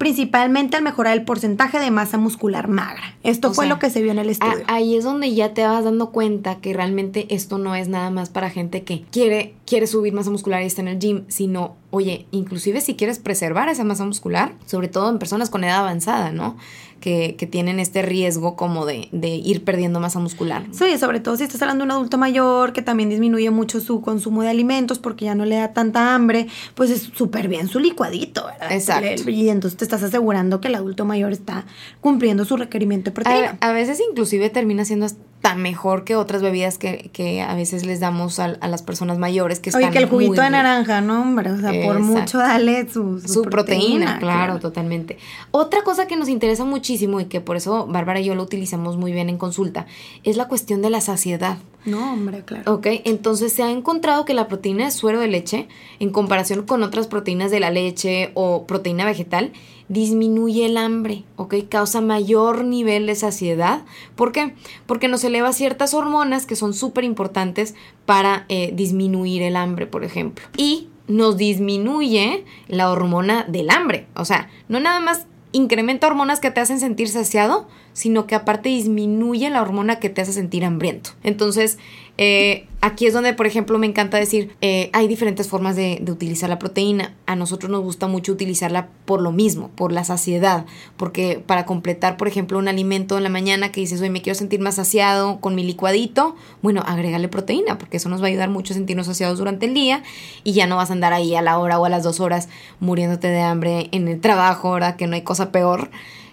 [0.00, 3.14] principalmente al mejorar el porcentaje de masa muscular magra.
[3.22, 4.64] Esto fue lo que se vio en el estudio.
[4.66, 8.30] ahí es donde ya te vas dando cuenta que realmente esto no es nada más
[8.30, 12.24] para gente que quiere, quiere subir masa muscular y está en el gym, sino, oye,
[12.30, 16.56] inclusive si quieres preservar esa masa muscular, sobre todo en personas con edad avanzada, ¿no?
[17.00, 20.66] Que, que tienen este riesgo como de, de, ir perdiendo masa muscular.
[20.70, 24.00] Sí, sobre todo si estás hablando de un adulto mayor que también disminuye mucho su
[24.02, 27.80] consumo de alimentos porque ya no le da tanta hambre, pues es súper bien su
[27.80, 28.72] licuadito, ¿verdad?
[28.72, 29.30] Exacto.
[29.30, 31.64] Y entonces te estás asegurando que el adulto mayor está
[32.00, 33.58] cumpliendo su requerimiento de proteína.
[33.60, 35.06] A, a veces inclusive termina siendo
[35.40, 39.18] tan mejor que otras bebidas que, que a veces les damos a, a, las personas
[39.18, 41.50] mayores que están Oye, que el juguito de naranja, ¿no, hombre?
[41.50, 44.18] O sea, por mucho dale su, su, proteína.
[44.18, 45.18] claro, claro, totalmente.
[45.50, 48.98] Otra cosa que nos interesa muchísimo y que por eso Bárbara y yo lo utilizamos
[48.98, 49.86] muy bien en consulta
[50.24, 51.56] es la cuestión de la saciedad.
[51.86, 52.74] No, hombre, claro.
[52.74, 56.82] Ok, entonces se ha encontrado que la proteína de suero de leche, en comparación con
[56.82, 59.52] otras proteínas de la leche o proteína vegetal,
[59.90, 61.56] disminuye el hambre, ¿ok?
[61.68, 63.82] Causa mayor nivel de saciedad.
[64.14, 64.54] ¿Por qué?
[64.86, 67.74] Porque nos eleva ciertas hormonas que son súper importantes
[68.06, 70.46] para eh, disminuir el hambre, por ejemplo.
[70.56, 74.06] Y nos disminuye la hormona del hambre.
[74.14, 78.68] O sea, no nada más incrementa hormonas que te hacen sentir saciado, sino que aparte
[78.68, 81.10] disminuye la hormona que te hace sentir hambriento.
[81.24, 81.78] Entonces,
[82.22, 86.50] eh, aquí es donde, por ejemplo, me encanta decir, eh, hay diferentes formas de, utilizar
[86.50, 87.14] la proteína.
[87.24, 90.66] A nosotros nos gusta mucho utilizarla por lo mismo, por la saciedad,
[90.98, 94.38] porque para completar, por ejemplo, un alimento en la mañana que dices, oye, me quiero
[94.38, 98.50] sentir más saciado con mi licuadito, bueno, agrégale proteína, porque eso nos va a ayudar
[98.50, 100.02] mucho a sentirnos saciados durante el día
[100.44, 102.50] y ya no vas a andar ahí a la hora o a las dos horas
[102.80, 104.96] muriéndote de hambre en el trabajo, ¿verdad?
[104.96, 105.90] Que no hay cosa peor,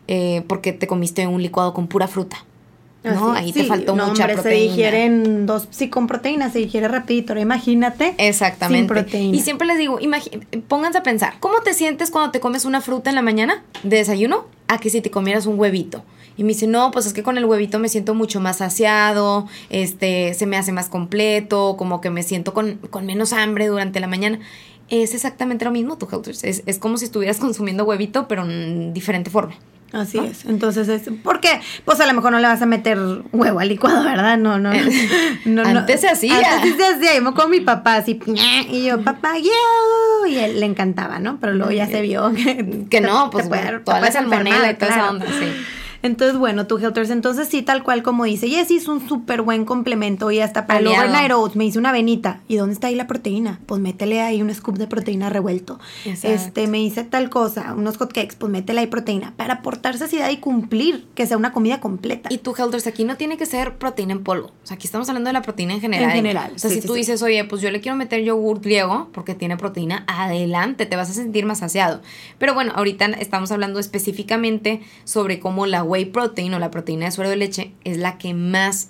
[0.09, 2.46] eh, porque te comiste un licuado con pura fruta.
[3.13, 3.31] ¿No?
[3.31, 4.43] Ahí te faltó mucha hombre, proteína.
[4.43, 8.15] se digieren dos, sí, con proteína, se digiere rapidito, imagínate.
[8.17, 8.79] Exactamente.
[8.79, 9.37] Sin proteína.
[9.37, 9.99] Y siempre les digo,
[10.67, 13.97] pónganse a pensar, ¿cómo te sientes cuando te comes una fruta en la mañana de
[13.97, 14.45] desayuno?
[14.67, 16.03] A que si te comieras un huevito.
[16.37, 19.47] Y me dice, no, pues es que con el huevito me siento mucho más saciado,
[19.69, 23.99] este, se me hace más completo, como que me siento con, con menos hambre durante
[23.99, 24.39] la mañana.
[24.89, 29.31] Es exactamente lo mismo, tu es, es como si estuvieras consumiendo huevito, pero en diferente
[29.31, 29.55] forma.
[29.93, 30.45] Así es.
[30.45, 32.99] Entonces, es, porque pues a lo mejor no le vas a meter
[33.31, 34.37] huevo al licuado, ¿verdad?
[34.37, 34.71] No, no.
[35.45, 36.55] no, antes se hacía.
[36.55, 37.17] Antes se hacía.
[37.17, 38.19] Y con mi papá así,
[38.69, 40.27] y yo, papá, yo.
[40.27, 41.39] Y él le encantaba, ¿no?
[41.39, 43.49] Pero luego ya se vio que, que no, pues
[43.83, 45.53] toda la salmonela y toda esa onda, sí.
[46.07, 49.65] Entonces, bueno, tu Helters, entonces sí, tal cual como dice Jessie, es un súper buen
[49.65, 52.41] complemento y hasta para el overnight oats me hice una venita.
[52.47, 53.59] ¿Y dónde está ahí la proteína?
[53.65, 55.79] Pues métele ahí un scoop de proteína revuelto.
[56.05, 60.37] Este, me hice tal cosa, unos hotcakes, pues métele ahí proteína para aportar saciedad y
[60.37, 62.29] cumplir que sea una comida completa.
[62.31, 64.47] Y tu Helters, aquí no tiene que ser proteína en polvo.
[64.63, 66.09] O sea, aquí estamos hablando de la proteína en general.
[66.09, 66.51] En general.
[66.55, 69.57] O sea, si tú dices, oye, pues yo le quiero meter yogur griego porque tiene
[69.57, 72.01] proteína, adelante, te vas a sentir más saciado.
[72.37, 77.11] Pero bueno, ahorita estamos hablando específicamente sobre cómo la whey protein o la proteína de
[77.11, 78.89] suero de leche es la que más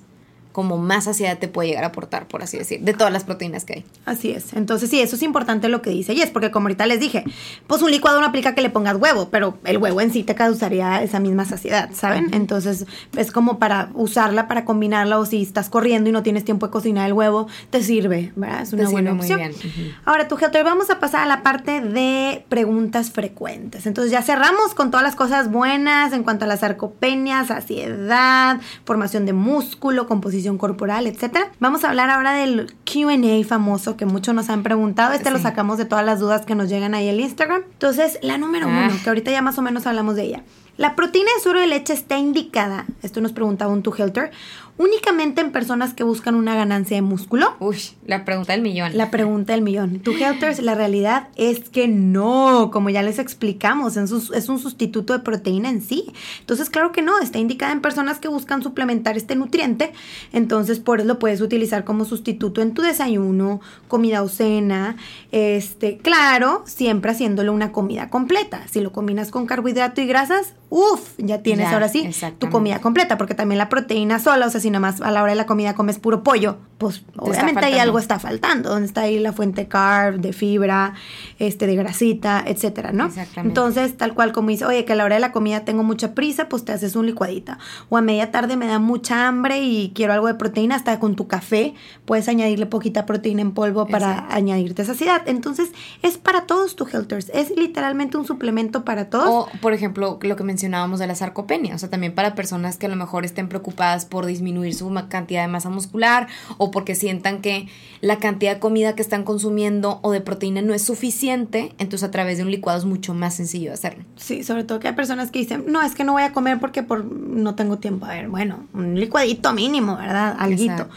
[0.58, 3.64] como más saciedad te puede llegar a aportar, por así decir, de todas las proteínas
[3.64, 3.86] que hay.
[4.08, 4.54] Así es.
[4.54, 7.26] Entonces, sí, eso es importante lo que dice y es porque como ahorita les dije,
[7.68, 10.34] pues un licuado no aplica que le pongas huevo, pero el huevo en sí te
[10.34, 12.34] causaría esa misma saciedad, ¿saben?
[12.34, 16.66] Entonces, es como para usarla, para combinarla o si estás corriendo y no tienes tiempo
[16.66, 18.64] de cocinar el huevo, te sirve, ¿verdad?
[18.64, 19.40] Es una buena opción.
[19.40, 19.96] Muy bien.
[20.06, 23.86] Ahora, tu Helter, vamos a pasar a la parte de preguntas frecuentes.
[23.86, 29.28] Entonces, ya cerramos con todas las cosas buenas en cuanto a la sarcopenia, saciedad, formación
[29.28, 31.52] de músculo, composición corporal, etcétera.
[31.60, 35.14] Vamos a hablar ahora del QA famoso que muchos nos han preguntado.
[35.14, 37.64] Este lo sacamos de todas las dudas que nos llegan ahí en Instagram.
[37.74, 38.88] Entonces, la número ah.
[38.88, 40.44] uno, que ahorita ya más o menos hablamos de ella.
[40.78, 44.30] La proteína de suero de leche está indicada, esto nos preguntaba un tu Helter,
[44.78, 47.56] únicamente en personas que buscan una ganancia de músculo?
[47.60, 48.96] Uy, la pregunta del millón.
[48.96, 50.00] La pregunta del millón.
[50.00, 55.20] Tu Helters, la realidad es que no, como ya les explicamos, es un sustituto de
[55.20, 56.14] proteína en sí.
[56.40, 59.94] Entonces, claro que no, está indicada en personas que buscan suplementar este nutriente,
[60.32, 64.98] entonces por eso lo puedes utilizar como sustituto en tu desayuno, comida o cena,
[65.32, 68.62] este, claro, siempre haciéndolo una comida completa.
[68.70, 73.18] Si lo combinas con carbohidrato y grasas, uff, ya tienes ahora sí tu comida completa,
[73.18, 75.46] porque también la proteína sola, o sea, si nada más a la hora de la
[75.46, 79.68] comida comes puro pollo, pues obviamente ahí algo está faltando, donde está ahí la fuente
[79.68, 80.94] carb, de fibra,
[81.40, 83.06] este, de grasita, etcétera, ¿no?
[83.06, 83.48] Exactamente.
[83.48, 86.14] Entonces, tal cual como dice, oye, que a la hora de la comida tengo mucha
[86.14, 87.58] prisa, pues te haces un licuadita.
[87.90, 91.16] O a media tarde me da mucha hambre y quiero algo de proteína, hasta con
[91.16, 91.74] tu café
[92.06, 95.24] puedes añadirle poquita proteína en polvo para añadirte saciedad.
[95.26, 95.72] Entonces,
[96.04, 99.30] es para todos tus Helters, es literalmente un suplemento para todos.
[99.30, 102.86] O, por ejemplo, lo que mencionábamos de la sarcopenia, o sea, también para personas que
[102.86, 107.42] a lo mejor estén preocupadas por disminuir su cantidad de masa muscular o porque sientan
[107.42, 107.68] que
[108.02, 112.12] la cantidad de comida que están consumiendo o de proteína no es suficiente, entonces a
[112.12, 114.04] través de un licuado es mucho más sencillo hacerlo.
[114.16, 116.60] Sí, sobre todo que hay personas que dicen, no, es que no voy a comer
[116.60, 118.06] porque por, no tengo tiempo.
[118.06, 120.36] A ver, bueno, un licuadito mínimo, ¿verdad?
[120.38, 120.90] Alguito.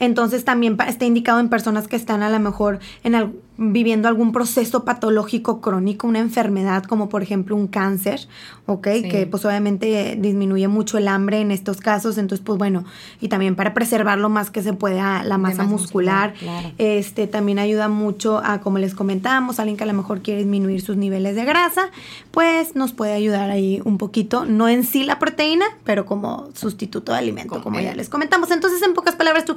[0.00, 3.14] Entonces también está indicado en personas que están a lo mejor en
[3.58, 8.28] viviendo algún proceso patológico crónico, una enfermedad como por ejemplo un cáncer,
[8.66, 8.86] ¿ok?
[9.10, 12.84] Que pues obviamente disminuye mucho el hambre en estos casos, entonces pues bueno,
[13.20, 16.34] y también para preservar lo más que se pueda la masa muscular,
[16.78, 20.80] este también ayuda mucho a, como les comentábamos, alguien que a lo mejor quiere disminuir
[20.80, 21.90] sus niveles de grasa,
[22.30, 27.12] pues nos puede ayudar ahí un poquito, no en sí la proteína, pero como sustituto
[27.12, 28.50] de alimento, como, ya les comentamos.
[28.50, 29.54] Entonces, en pocas palabras, tu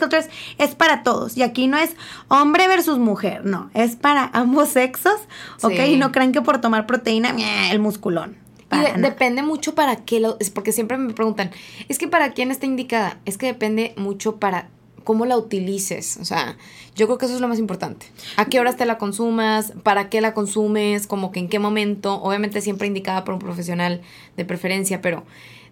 [0.57, 1.37] es para todos.
[1.37, 1.91] Y aquí no es
[2.27, 5.19] hombre versus mujer, no, es para ambos sexos,
[5.61, 5.79] ¿ok?
[5.87, 7.35] Y no crean que por tomar proteína,
[7.71, 8.37] el musculón.
[8.71, 11.51] Y depende mucho para qué lo, es porque siempre me preguntan,
[11.89, 14.69] es que para quién está indicada, es que depende mucho para
[15.03, 16.57] cómo la utilices, o sea,
[16.95, 18.05] yo creo que eso es lo más importante.
[18.37, 19.73] ¿A qué horas te la consumas?
[19.83, 21.07] ¿Para qué la consumes?
[21.07, 24.01] Como que en qué momento, obviamente siempre indicada por un profesional
[24.37, 25.23] de preferencia, pero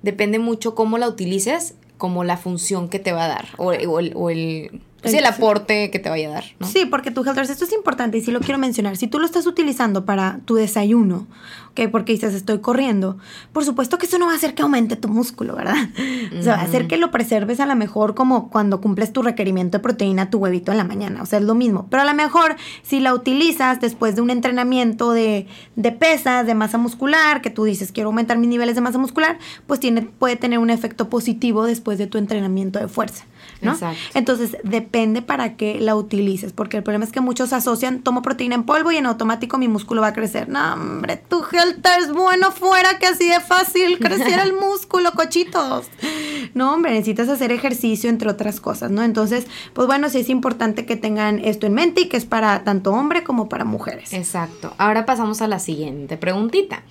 [0.02, 3.82] depende mucho cómo la utilices como la función que te va a dar o, el,
[3.86, 4.82] Sí, el
[5.26, 6.68] aporte que te vaya a dar, ¿no?
[6.68, 8.98] Sí, porque tu Healthers, esto es importante y sí lo quiero mencionar.
[8.98, 11.28] Si tú lo estás utilizando para tu desayuno,
[11.72, 11.90] ¿ok?
[11.92, 13.18] Porque dices, estoy corriendo,
[13.54, 15.76] por supuesto que eso no va a hacer que aumente tu músculo, ¿verdad?
[16.40, 19.22] O sea, va a hacer que lo preserves a lo mejor como cuando cumples tu
[19.22, 21.22] requerimiento de proteína, tu huevito en la mañana.
[21.22, 21.88] O sea, es lo mismo.
[21.90, 26.56] Pero a lo mejor si la utilizas después de un entrenamiento de, de pesas, de
[26.56, 30.36] masa muscular, que tú dices, quiero aumentar mis niveles de masa muscular, pues tiene, puede
[30.36, 33.26] tener un efecto positivo después de tu entrenamiento de fuerza.
[33.62, 33.74] ¿No?
[33.74, 34.00] Exacto.
[34.14, 38.56] Entonces, depende para qué la utilices, porque el problema es que muchos asocian, tomo proteína
[38.56, 40.50] en polvo y en automático mi músculo va a crecer.
[40.50, 45.88] No, hombre, tu Helter es bueno fuera que así de fácil creciera el músculo, cochitos.
[46.54, 49.04] No, hombre, necesitas hacer ejercicio, entre otras cosas, ¿no?
[49.04, 52.64] Entonces, pues bueno, sí es importante que tengan esto en mente y que es para
[52.64, 54.14] tanto hombre como para mujeres.
[54.14, 54.74] Exacto.
[54.78, 56.84] Ahora pasamos a la siguiente preguntita.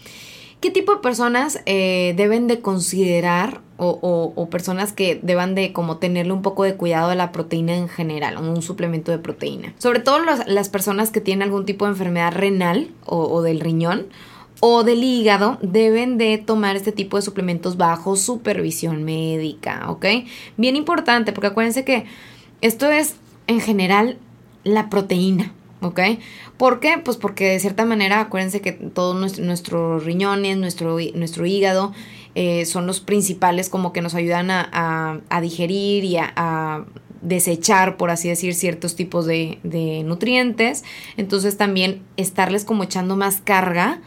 [0.61, 6.33] ¿Qué tipo de personas eh, deben de considerar o, personas que deban de como tenerle
[6.33, 9.75] un poco de cuidado a la proteína en general, o un suplemento de proteína?
[9.79, 14.07] Sobre todo las personas que tienen algún tipo de enfermedad renal o, del riñón
[14.61, 20.07] o del hígado deben de tomar este tipo de suplementos bajo supervisión médica, ¿ok?
[20.57, 22.07] Bien importante, porque acuérdense que
[22.61, 23.15] esto es
[23.47, 24.19] en general
[24.65, 26.01] la proteína, ¿ok?
[26.57, 26.99] ¿Por qué?
[26.99, 31.93] Pues porque de cierta manera, acuérdense que todos nuestros riñones, nuestro, nuestro hígado,
[32.35, 36.85] eh, son los principales como que nos ayudan a, digerir y a,
[37.21, 40.85] desechar, por así decir, ciertos tipos de, de nutrientes.
[41.17, 44.01] Entonces también estarles como echando más carga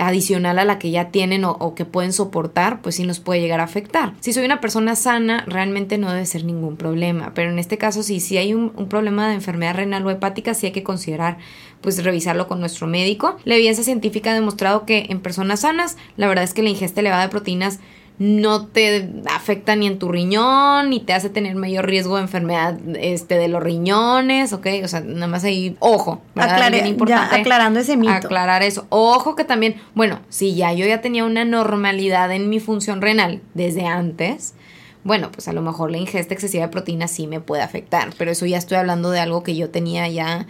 [0.00, 3.60] adicional a la que ya tienen o, que pueden soportar, pues sí nos puede llegar
[3.60, 4.14] a afectar.
[4.20, 8.02] Si soy una persona sana, realmente no debe ser ningún problema, pero en este caso
[8.02, 11.38] sí, si hay un, un problema de enfermedad renal o hepática, sí hay que considerar
[11.80, 13.36] pues revisarlo con nuestro médico.
[13.44, 17.00] La evidencia científica ha demostrado que en personas sanas, la verdad es que la ingesta
[17.00, 17.80] elevada de proteínas
[18.18, 22.78] no te afecta ni en tu riñón, ni te hace tener mayor riesgo de enfermedad
[22.96, 24.66] este, de los riñones, ¿ok?
[24.84, 28.12] O sea, nada más ahí, ojo, aclarando ese mito.
[28.12, 28.86] Aclarar eso.
[28.90, 33.40] Ojo que también, bueno, si ya yo ya tenía una normalidad en mi función renal
[33.54, 34.54] desde antes,
[35.02, 38.30] bueno, pues a lo mejor la ingesta excesiva de proteína sí me puede afectar, pero
[38.30, 40.46] eso ya estoy hablando de algo que yo tenía ya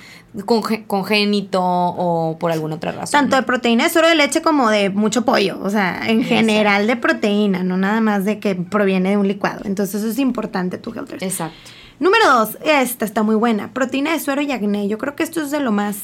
[0.86, 3.12] congénito o por alguna otra razón.
[3.12, 6.88] Tanto de proteína de suero de leche como de mucho pollo, o sea, en general
[6.88, 9.60] de proteína, no nada más de que proviene de un licuado.
[9.64, 11.22] Entonces eso es importante, tu Helter.
[11.22, 11.70] Exacto.
[12.00, 14.88] Número dos, esta está muy buena, proteína de suero y acné.
[14.88, 15.96] Yo creo que esto es de lo más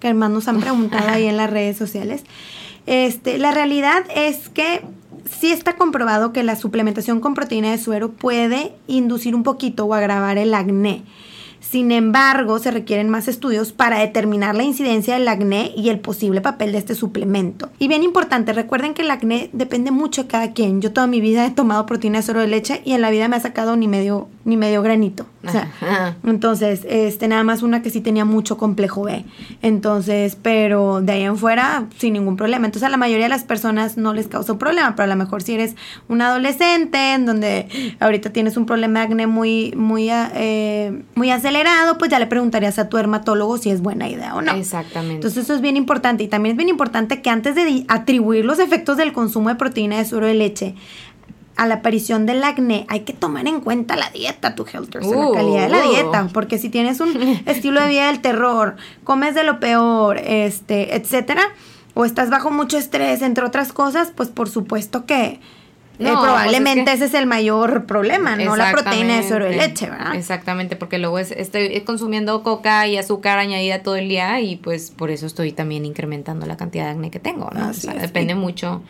[0.00, 2.24] que más nos han preguntado ahí en las redes sociales.
[2.86, 4.82] Este, la realidad es que
[5.24, 9.94] sí está comprobado que la suplementación con proteína de suero puede inducir un poquito o
[9.94, 11.02] agravar el acné.
[11.60, 16.40] Sin embargo, se requieren más estudios para determinar la incidencia del acné y el posible
[16.40, 17.70] papel de este suplemento.
[17.78, 20.80] Y bien importante, recuerden que el acné depende mucho de cada quien.
[20.80, 23.28] Yo toda mi vida he tomado proteína de suero de leche y en la vida
[23.28, 25.24] me ha sacado ni medio, ni medio granito.
[25.46, 29.24] O sea, entonces, este, nada más una que sí tenía mucho complejo B.
[29.60, 32.66] Entonces, pero de ahí en fuera, sin ningún problema.
[32.66, 35.16] Entonces, a la mayoría de las personas no les causa un problema, pero a lo
[35.16, 35.74] mejor si eres
[36.08, 41.98] un adolescente en donde ahorita tienes un problema de acné muy, muy, eh, muy acelerado,
[41.98, 44.52] pues ya le preguntarías a tu dermatólogo si es buena idea o no.
[44.52, 45.16] Exactamente.
[45.16, 46.22] Entonces, eso es bien importante.
[46.22, 49.98] Y también es bien importante que antes de atribuir los efectos del consumo de proteína
[49.98, 50.74] de suero de leche
[51.56, 55.16] a la aparición del acné, hay que tomar en cuenta la dieta, tu Helter, la
[55.16, 55.90] uh, calidad de la uh.
[55.90, 60.96] dieta, porque si tienes un estilo de vida del terror, comes de lo peor, este,
[60.96, 61.42] etcétera,
[61.94, 65.40] o estás bajo mucho estrés, entre otras cosas, pues por supuesto que
[65.98, 69.90] eh, pues probablemente ese es el mayor problema, no la proteína de suero de leche,
[69.90, 70.14] ¿verdad?
[70.14, 75.10] Exactamente, porque luego estoy consumiendo coca y azúcar añadida todo el día y pues por
[75.10, 77.68] eso estoy también incrementando la cantidad de acné que tengo, ¿no?
[77.68, 78.82] o sea, depende mucho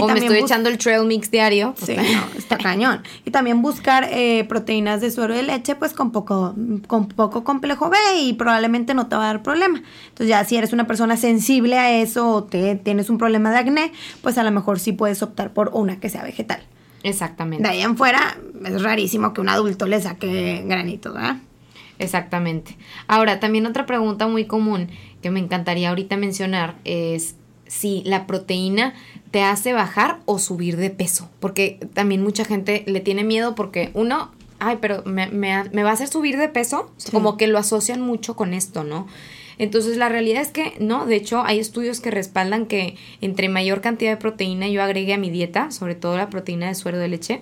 [0.00, 1.74] o me estoy echando el trail mix diario.
[1.74, 1.96] Pues sí,
[2.38, 3.02] está cañón.
[3.24, 6.54] Y también buscar eh, proteínas de suero de leche, pues con poco,
[6.86, 9.82] con poco complejo B y probablemente no te va a dar problema.
[10.08, 13.58] Entonces ya si eres una persona sensible a eso o te, tienes un problema de
[13.58, 16.62] acné, pues a lo mejor sí puedes optar por una que sea vegetal.
[17.02, 17.62] Exactamente.
[17.62, 21.36] De ahí en fuera es rarísimo que un adulto le saque granitos, ¿verdad?
[21.98, 22.76] Exactamente.
[23.06, 24.88] Ahora, también otra pregunta muy común
[25.22, 28.94] que me encantaría ahorita mencionar es si la proteína
[29.30, 31.28] te hace bajar o subir de peso.
[31.40, 36.08] Porque también mucha gente le tiene miedo porque uno, ay, pero me, va a hacer
[36.08, 36.90] subir de peso.
[37.10, 39.06] Como que lo asocian mucho con esto, ¿no?
[39.58, 43.80] Entonces la realidad es que no, de hecho hay estudios que respaldan que entre mayor
[43.80, 47.08] cantidad de proteína yo agregue a mi dieta, sobre todo la proteína de suero de
[47.08, 47.40] leche,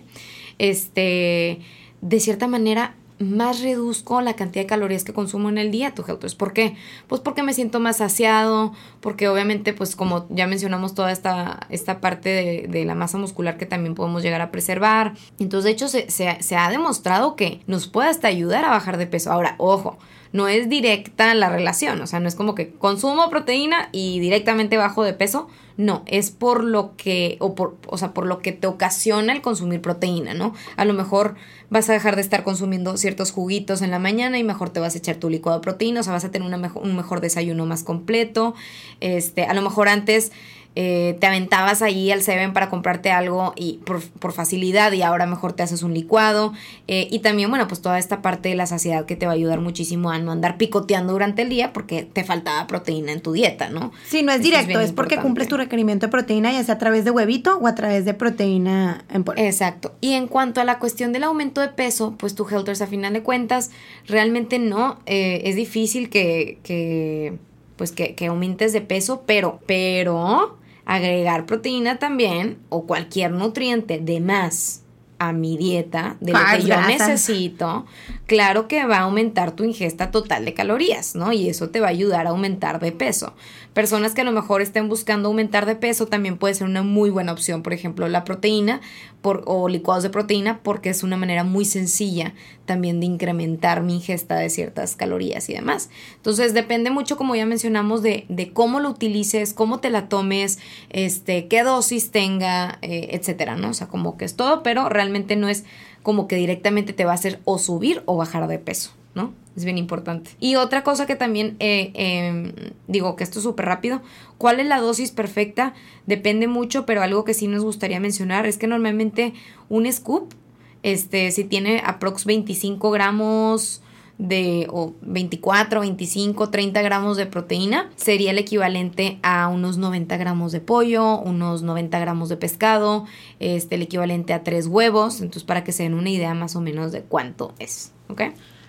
[0.59, 1.59] este,
[2.03, 6.05] de cierta manera más reduzco la cantidad de calorías que consumo en el día, tu
[6.07, 6.35] Helters.
[6.35, 6.77] ¿Por qué?
[7.07, 12.01] Pues porque me siento más saciado, porque obviamente, pues como ya mencionamos toda esta, esta
[12.01, 15.15] parte de, la masa muscular que también podemos llegar a preservar.
[15.39, 18.99] Entonces, de hecho, se, se, se ha demostrado que nos puede hasta ayudar a bajar
[18.99, 19.33] de peso.
[19.33, 19.99] Ahora, ojo,
[20.35, 24.77] no es directa la relación, o sea, no es como que consumo proteína y directamente
[24.77, 28.51] bajo de peso, no, es por lo que, o, por, o sea, por lo que
[28.51, 30.53] te ocasiona el consumir proteína, ¿no?
[30.77, 31.37] A lo mejor
[31.71, 34.97] vas a dejar de estar consumiendo ciertos juguitos en la mañana y mejor te vas
[34.97, 37.65] a echar tu licuado de proteína, o sea, vas a tener una un mejor desayuno
[37.65, 38.57] más completo,
[38.99, 40.33] este, a lo mejor antes
[40.77, 45.27] eh, te aventabas ahí al Seven para comprarte algo y por, por facilidad y ahora
[45.27, 46.53] mejor te haces un licuado.
[46.89, 49.35] Eh, y también, bueno, pues toda esta parte de la saciedad que te va a
[49.35, 53.33] ayudar muchísimo a no andar picoteando durante el día porque te faltaba proteína en tu
[53.33, 53.93] dieta, ¿no?
[54.07, 56.79] Sí, no es Esto directo, es, porque cumples tu requerimiento de proteína, ya sea a
[56.79, 59.41] través de huevito o a través de proteína en polvo.
[59.41, 59.95] Exacto.
[60.01, 63.13] Y en cuanto a la cuestión del aumento de peso, pues tu Helters a final
[63.13, 63.71] de cuentas
[64.07, 67.39] realmente no, eh, es difícil que, que
[67.77, 74.21] pues que, que aumentes de peso, pero, pero agregar proteína también o cualquier nutriente de
[74.21, 74.83] más
[75.19, 77.09] a mi dieta, de lo que yo grasas.
[77.09, 77.87] necesito,
[78.27, 81.33] claro que va a aumentar tu ingesta total de calorías, ¿no?
[81.33, 83.35] Y eso te va a ayudar a aumentar de peso.
[83.75, 87.11] Personas que a lo mejor estén buscando aumentar de peso también puede ser una muy
[87.11, 88.81] buena opción, por ejemplo, la proteína
[89.21, 92.35] por, o licuados de proteína, porque es una manera muy sencilla
[92.67, 95.91] también de incrementar mi ingesta de ciertas calorías y demás.
[96.17, 100.59] Entonces depende mucho, como ya mencionamos, de, cómo lo utilices, cómo te la tomes,
[100.91, 103.71] este, qué dosis tenga, eh, etcétera, ¿no?
[103.71, 105.65] O sea, como que es todo, pero realmente no es
[106.05, 109.33] como que directamente te va a hacer o subir o bajar de peso, ¿no?
[109.57, 110.33] Es bien importante.
[110.39, 114.03] Y otra cosa que también, eh, eh, digo que esto es súper rápido,
[114.37, 115.73] ¿cuál es la dosis perfecta?
[116.07, 119.33] Depende mucho, pero algo que sí nos gustaría mencionar es que normalmente
[119.71, 120.35] un scoop,
[120.83, 123.81] este, si tiene aprox 25 gramos
[124.19, 130.53] de o 24, 25, 30 gramos de proteína, sería el equivalente a unos 90 gramos
[130.53, 133.07] de pollo, unos 90 gramos de pescado,
[133.41, 136.61] este, el equivalente a tres huevos, entonces para que se den una idea más o
[136.61, 138.23] menos de cuánto es, ¿ok?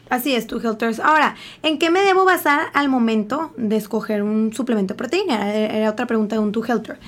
[0.10, 1.00] Así es, tu Helters.
[1.00, 5.52] Ahora, ¿en qué me debo basar al momento de escoger un suplemento de proteína?
[5.54, 7.00] Era otra pregunta de un tu Helter.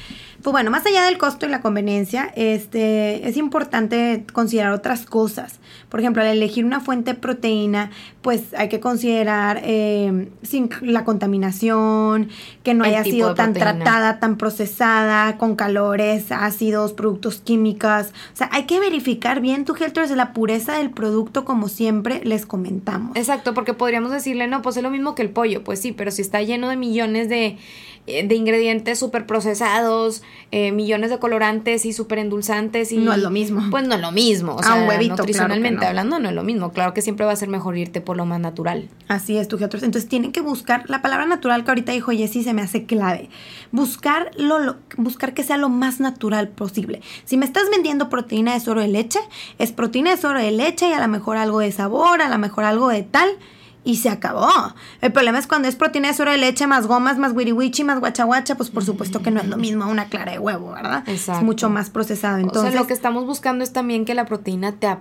[0.41, 5.59] Pues bueno, más allá del costo y la conveniencia, este, es importante considerar otras cosas.
[5.89, 11.03] Por ejemplo, al elegir una fuente de proteína, pues hay que considerar eh, sin la
[11.05, 12.29] contaminación,
[12.63, 13.83] que no El haya sido tan proteína.
[13.83, 18.07] tratada, tan procesada, con calores, ácidos, productos químicos.
[18.33, 22.45] O sea, hay que verificar bien tu Helters la pureza del producto, como siempre les
[22.45, 23.15] comentamos.
[23.15, 26.11] Exacto, porque podríamos decirle, no, pues es lo mismo que el pollo, pues sí, pero
[26.11, 27.57] si está lleno de millones de,
[28.07, 32.97] de ingredientes súper procesados, eh, millones de colorantes y súper endulzantes y...
[32.97, 33.61] No es lo mismo.
[33.69, 35.87] Pues no es lo mismo, o A sea, un huevito, claro que nutricionalmente no.
[35.87, 38.25] hablando no es lo mismo, claro que siempre va a ser mejor irte por lo
[38.25, 38.87] más natural.
[39.09, 39.83] Así es, tu Helters.
[39.83, 43.29] Entonces tienen que buscar, la palabra natural que ahorita dijo Jessie se me hace clave.
[43.71, 47.01] Buscar, lo, lo- buscar que sea lo más natural posible.
[47.25, 49.19] Si me estás vendiendo proteína de suero de leche,
[49.59, 52.37] es proteína de suero de leche y a lo mejor algo de sabor, a lo
[52.37, 53.29] mejor algo de tal.
[53.87, 54.51] Y se acabó.
[54.99, 58.01] El problema es cuando es proteína de suero de leche, más gomas, más wiriwichi, más
[58.01, 61.07] guachaguacha, pues por supuesto que no es lo mismo a una clara de huevo, ¿verdad?
[61.07, 61.39] Exacto.
[61.39, 62.37] Es mucho más procesado.
[62.37, 64.93] Entonces, o sea, lo que estamos buscando es también que la proteína te,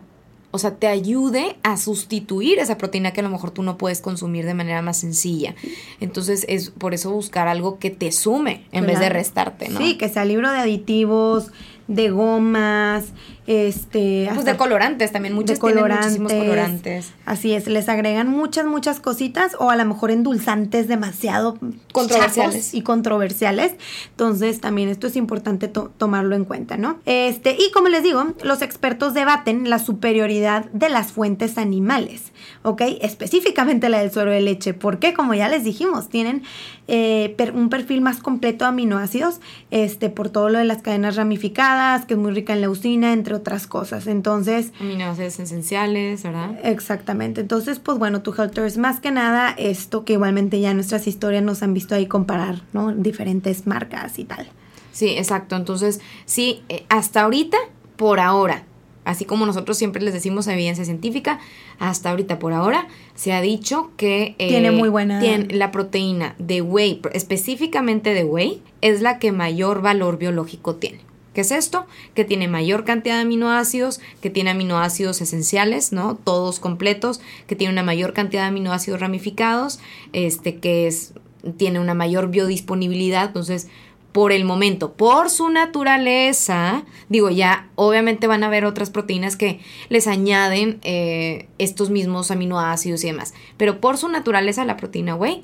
[0.53, 4.01] o sea, te ayude a sustituir esa proteína que a lo mejor tú no puedes
[4.01, 5.57] consumir de manera más sencilla.
[5.99, 9.81] Entonces, es por eso buscar algo que te sume en vez de restarte, ¿no?
[9.81, 11.51] Sí, que sea libro de aditivos,
[11.89, 13.07] de gomas,
[13.47, 14.29] este...
[14.35, 17.13] Pues de colorantes también, muchos tienen muchísimos colorantes.
[17.25, 21.57] Así es, les agregan muchas, muchas cositas o a lo mejor endulzantes demasiado
[21.93, 22.75] Controversiales.
[22.75, 23.75] y controversiales.
[24.11, 26.99] Entonces también esto es importante to- tomarlo en cuenta, ¿no?
[27.07, 32.33] Este, y como les digo, los expertos debaten la superioridad de las fuentes animales,
[32.65, 32.83] ¿ok?
[33.01, 36.43] Específicamente la del suero de leche, porque como ya les dijimos, tienen
[36.89, 41.17] eh, per- un perfil más completo de aminoácidos, este, por todo lo de las cadenas
[41.17, 41.76] ramificadas,
[42.07, 44.07] que es muy rica en leucina, entre otras cosas.
[44.07, 46.59] Entonces, Aminoácidos esenciales, ¿verdad?
[46.63, 47.41] Exactamente.
[47.41, 51.63] Entonces, pues bueno, tu Helters, más que nada esto que igualmente ya nuestras historias nos
[51.63, 52.93] han visto ahí comparar, ¿no?
[52.93, 54.47] Diferentes marcas y tal.
[54.93, 55.57] Sí, exacto.
[55.57, 57.57] Entonces, sí, eh, hasta ahorita,
[57.97, 58.63] por ahora,
[59.05, 61.39] así como nosotros siempre les decimos evidencia científica,
[61.79, 66.35] hasta ahorita, por ahora, se ha dicho que eh, Tiene muy buena- tiene- la proteína
[66.39, 71.01] de whey, específicamente de whey, es la que mayor valor biológico tiene.
[71.37, 71.85] ¿Qué es esto?
[72.15, 76.17] Que tiene mayor cantidad de aminoácidos, que tiene aminoácidos esenciales, ¿no?
[76.17, 79.79] Todos completos, que tiene una mayor cantidad de aminoácidos ramificados,
[80.15, 81.13] este, que es,
[81.59, 83.69] tiene una mayor biodisponibilidad, entonces
[84.13, 89.61] por el momento, por su naturaleza, digo, ya obviamente van a haber otras proteínas que
[89.91, 95.43] les añaden eh, estos mismos aminoácidos y demás, pero por su naturaleza la proteína whey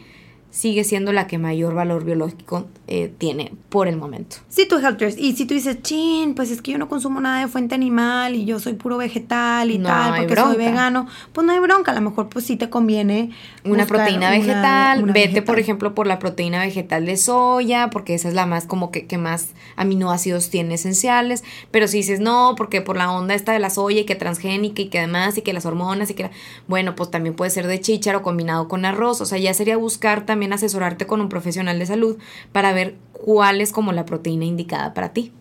[0.52, 4.36] sigue siendo la que mayor valor biológico eh, tiene por el momento.
[4.50, 5.16] Sí, tú, Helters.
[5.16, 8.34] Y si tú dices, chin, pues es que yo no consumo nada de fuente animal
[8.34, 11.92] y yo soy puro vegetal y tal, porque soy vegano, pues no hay bronca.
[11.92, 13.30] A lo mejor, pues sí te conviene.
[13.64, 15.02] Una proteína vegetal.
[15.04, 18.90] Vete, por ejemplo, por la proteína vegetal de soya, porque esa es la más, como
[18.90, 21.44] que, que más aminoácidos tiene esenciales.
[21.70, 24.82] Pero si dices, no, porque por la onda esta de la soya y que transgénica
[24.82, 26.30] y que además y que las hormonas y que.
[26.68, 29.22] Bueno, pues también puede ser de chícharo combinado con arroz.
[29.22, 32.16] O sea, ya sería buscar también asesorarte con un profesional de salud
[32.52, 35.32] para ver cuál es como la proteína indicada para ti.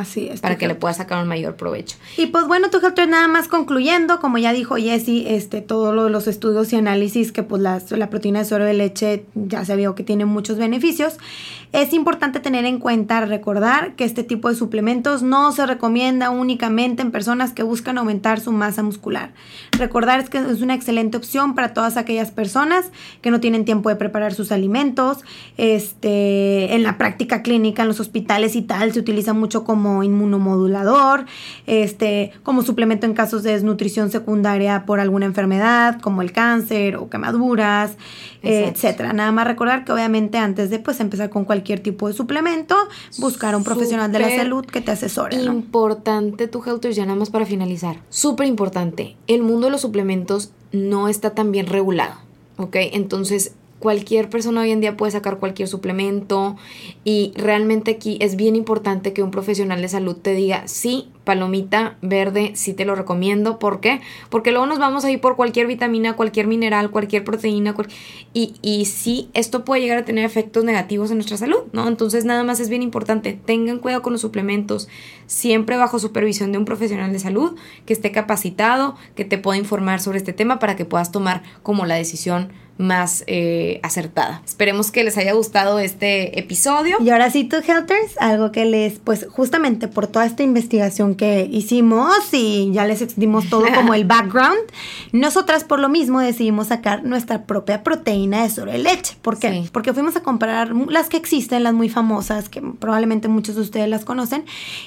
[0.00, 0.40] Así es.
[0.40, 1.96] Para que le puedas sacar un mayor provecho.
[2.18, 6.26] Y pues bueno, tu es nada más concluyendo, como ya dijo Jessie, este, todos los
[6.26, 9.94] estudios y análisis que pues la, la proteína de suero de leche ya se vio
[9.94, 11.18] que tiene muchos beneficios.
[11.72, 17.02] Es importante tener en cuenta, recordar que este tipo de suplementos no se recomienda únicamente
[17.02, 19.32] en personas que buscan aumentar su masa muscular.
[19.72, 22.90] Recordar que es una excelente opción para todas aquellas personas
[23.22, 25.18] que no tienen tiempo de preparar sus alimentos.
[25.56, 31.26] Este, en la práctica clínica, en los hospitales y tal, se utiliza mucho como inmunomodulador,
[31.66, 37.08] este, como suplemento en casos de desnutrición secundaria por alguna enfermedad, como el cáncer o
[37.08, 37.96] quemaduras,
[38.42, 39.12] etcétera.
[39.12, 42.76] Nada más recordar que obviamente antes de pues empezar con cualquier tipo de suplemento,
[43.18, 45.36] buscar a un profesional de la salud que te asesore.
[45.36, 47.96] Importante tu health ya nada más para finalizar.
[48.08, 49.16] Súper importante.
[49.26, 52.14] El mundo de los suplementos no está tan bien regulado.
[52.58, 52.76] ¿Ok?
[52.76, 56.56] Entonces cualquier persona hoy en día puede sacar cualquier suplemento
[57.04, 61.96] y realmente aquí es bien importante que un profesional de salud te diga, sí, palomita
[62.02, 63.58] verde, sí te lo recomiendo.
[63.58, 64.00] ¿Por qué?
[64.30, 67.74] Porque luego nos vamos a ir por cualquier vitamina, cualquier mineral, cualquier proteína
[68.32, 71.88] y, y sí, esto puede llegar a tener efectos negativos en nuestra salud, ¿no?
[71.88, 74.88] Entonces nada más es bien importante, tengan cuidado con los suplementos,
[75.26, 80.00] siempre bajo supervisión de un profesional de salud que esté capacitado, que te pueda informar
[80.00, 84.42] sobre este tema para que puedas tomar como la decisión más eh, acertada.
[84.44, 86.98] Esperemos que les haya gustado este episodio.
[87.00, 91.48] Y ahora sí, tú, Helters, algo que les, pues justamente por toda esta investigación que
[91.50, 94.60] hicimos y ya les dimos todo como el background,
[95.12, 99.16] nosotras por lo mismo decidimos sacar nuestra propia proteína de sobre leche.
[99.22, 99.64] ¿Por qué?
[99.72, 103.88] Porque fuimos a comparar las que existen, las muy famosas, que probablemente muchos de ustedes
[103.88, 104.44] las conocen,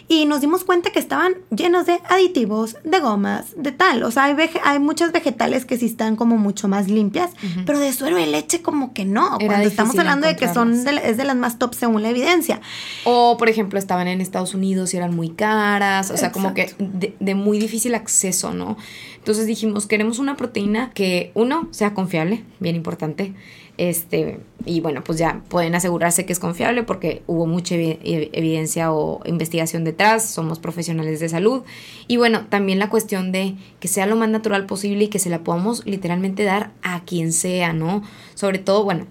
[0.08, 4.04] y nos dimos cuenta que estaban llenos de aditivos, de gomas, de tal.
[4.04, 7.32] O sea, hay, hay muchas vegetales que sí están como mucho más limpias,
[7.66, 9.38] pero de suero de leche como que no.
[9.38, 12.62] cuando estamos hablando de que son es de las más top según la evidencia.
[13.06, 16.74] O, por ejemplo, estaban en Estados Unidos y eran muy caras, o sea, como que
[16.78, 18.78] de, de, muy difícil acceso, ¿no?
[19.18, 23.34] Entonces dijimos, queremos una proteína que, uno, sea confiable, bien importante,
[23.80, 29.22] este, y bueno, pues ya pueden asegurarse que es confiable porque hubo mucha evidencia o
[29.26, 31.64] investigación detrás, somos profesionales de salud.
[32.06, 35.30] Y bueno, también la cuestión de que sea lo más natural posible y que se
[35.30, 38.04] la podamos literalmente dar a quien sea, ¿no?
[38.36, 39.08] Sobre todo, bueno,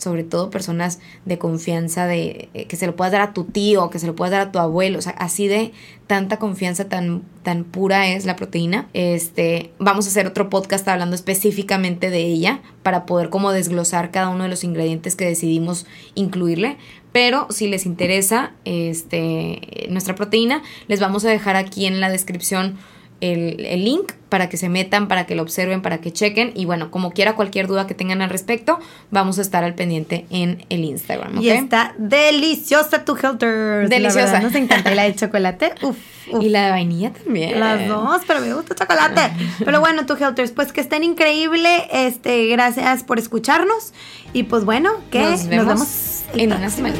[0.00, 3.90] sobre todo personas de confianza, de eh, que se lo puedas dar a tu tío,
[3.90, 5.72] que se lo puedas dar a tu abuelo, o sea, así de
[6.06, 8.88] tanta confianza tan, tan pura es la proteína.
[8.94, 14.30] Este, vamos a hacer otro podcast hablando específicamente de ella para poder como desglosar cada
[14.30, 16.78] uno de los ingredientes que decidimos incluirle.
[17.12, 22.76] Pero si les interesa este, nuestra proteína, les vamos a dejar aquí en la descripción
[23.20, 26.52] el, link para que se metan, para que lo observen, para que chequen.
[26.54, 28.78] Y bueno, como quiera, cualquier duda que tengan al respecto,
[29.10, 31.40] vamos a estar al pendiente en el Instagram.
[31.40, 33.88] Y está deliciosa tu Helter.
[33.88, 34.40] Deliciosa.
[34.40, 34.94] nos encanta.
[34.94, 35.96] la de chocolate, uf,
[36.40, 37.58] Y la de vainilla también.
[37.58, 39.32] Las dos, pero me gusta chocolate.
[39.64, 41.88] pero bueno, tu Helters, pues que estén increíble.
[41.92, 43.92] Este, gracias por escucharnos.
[44.32, 46.96] Y pues bueno, que nos vemos, en una semana.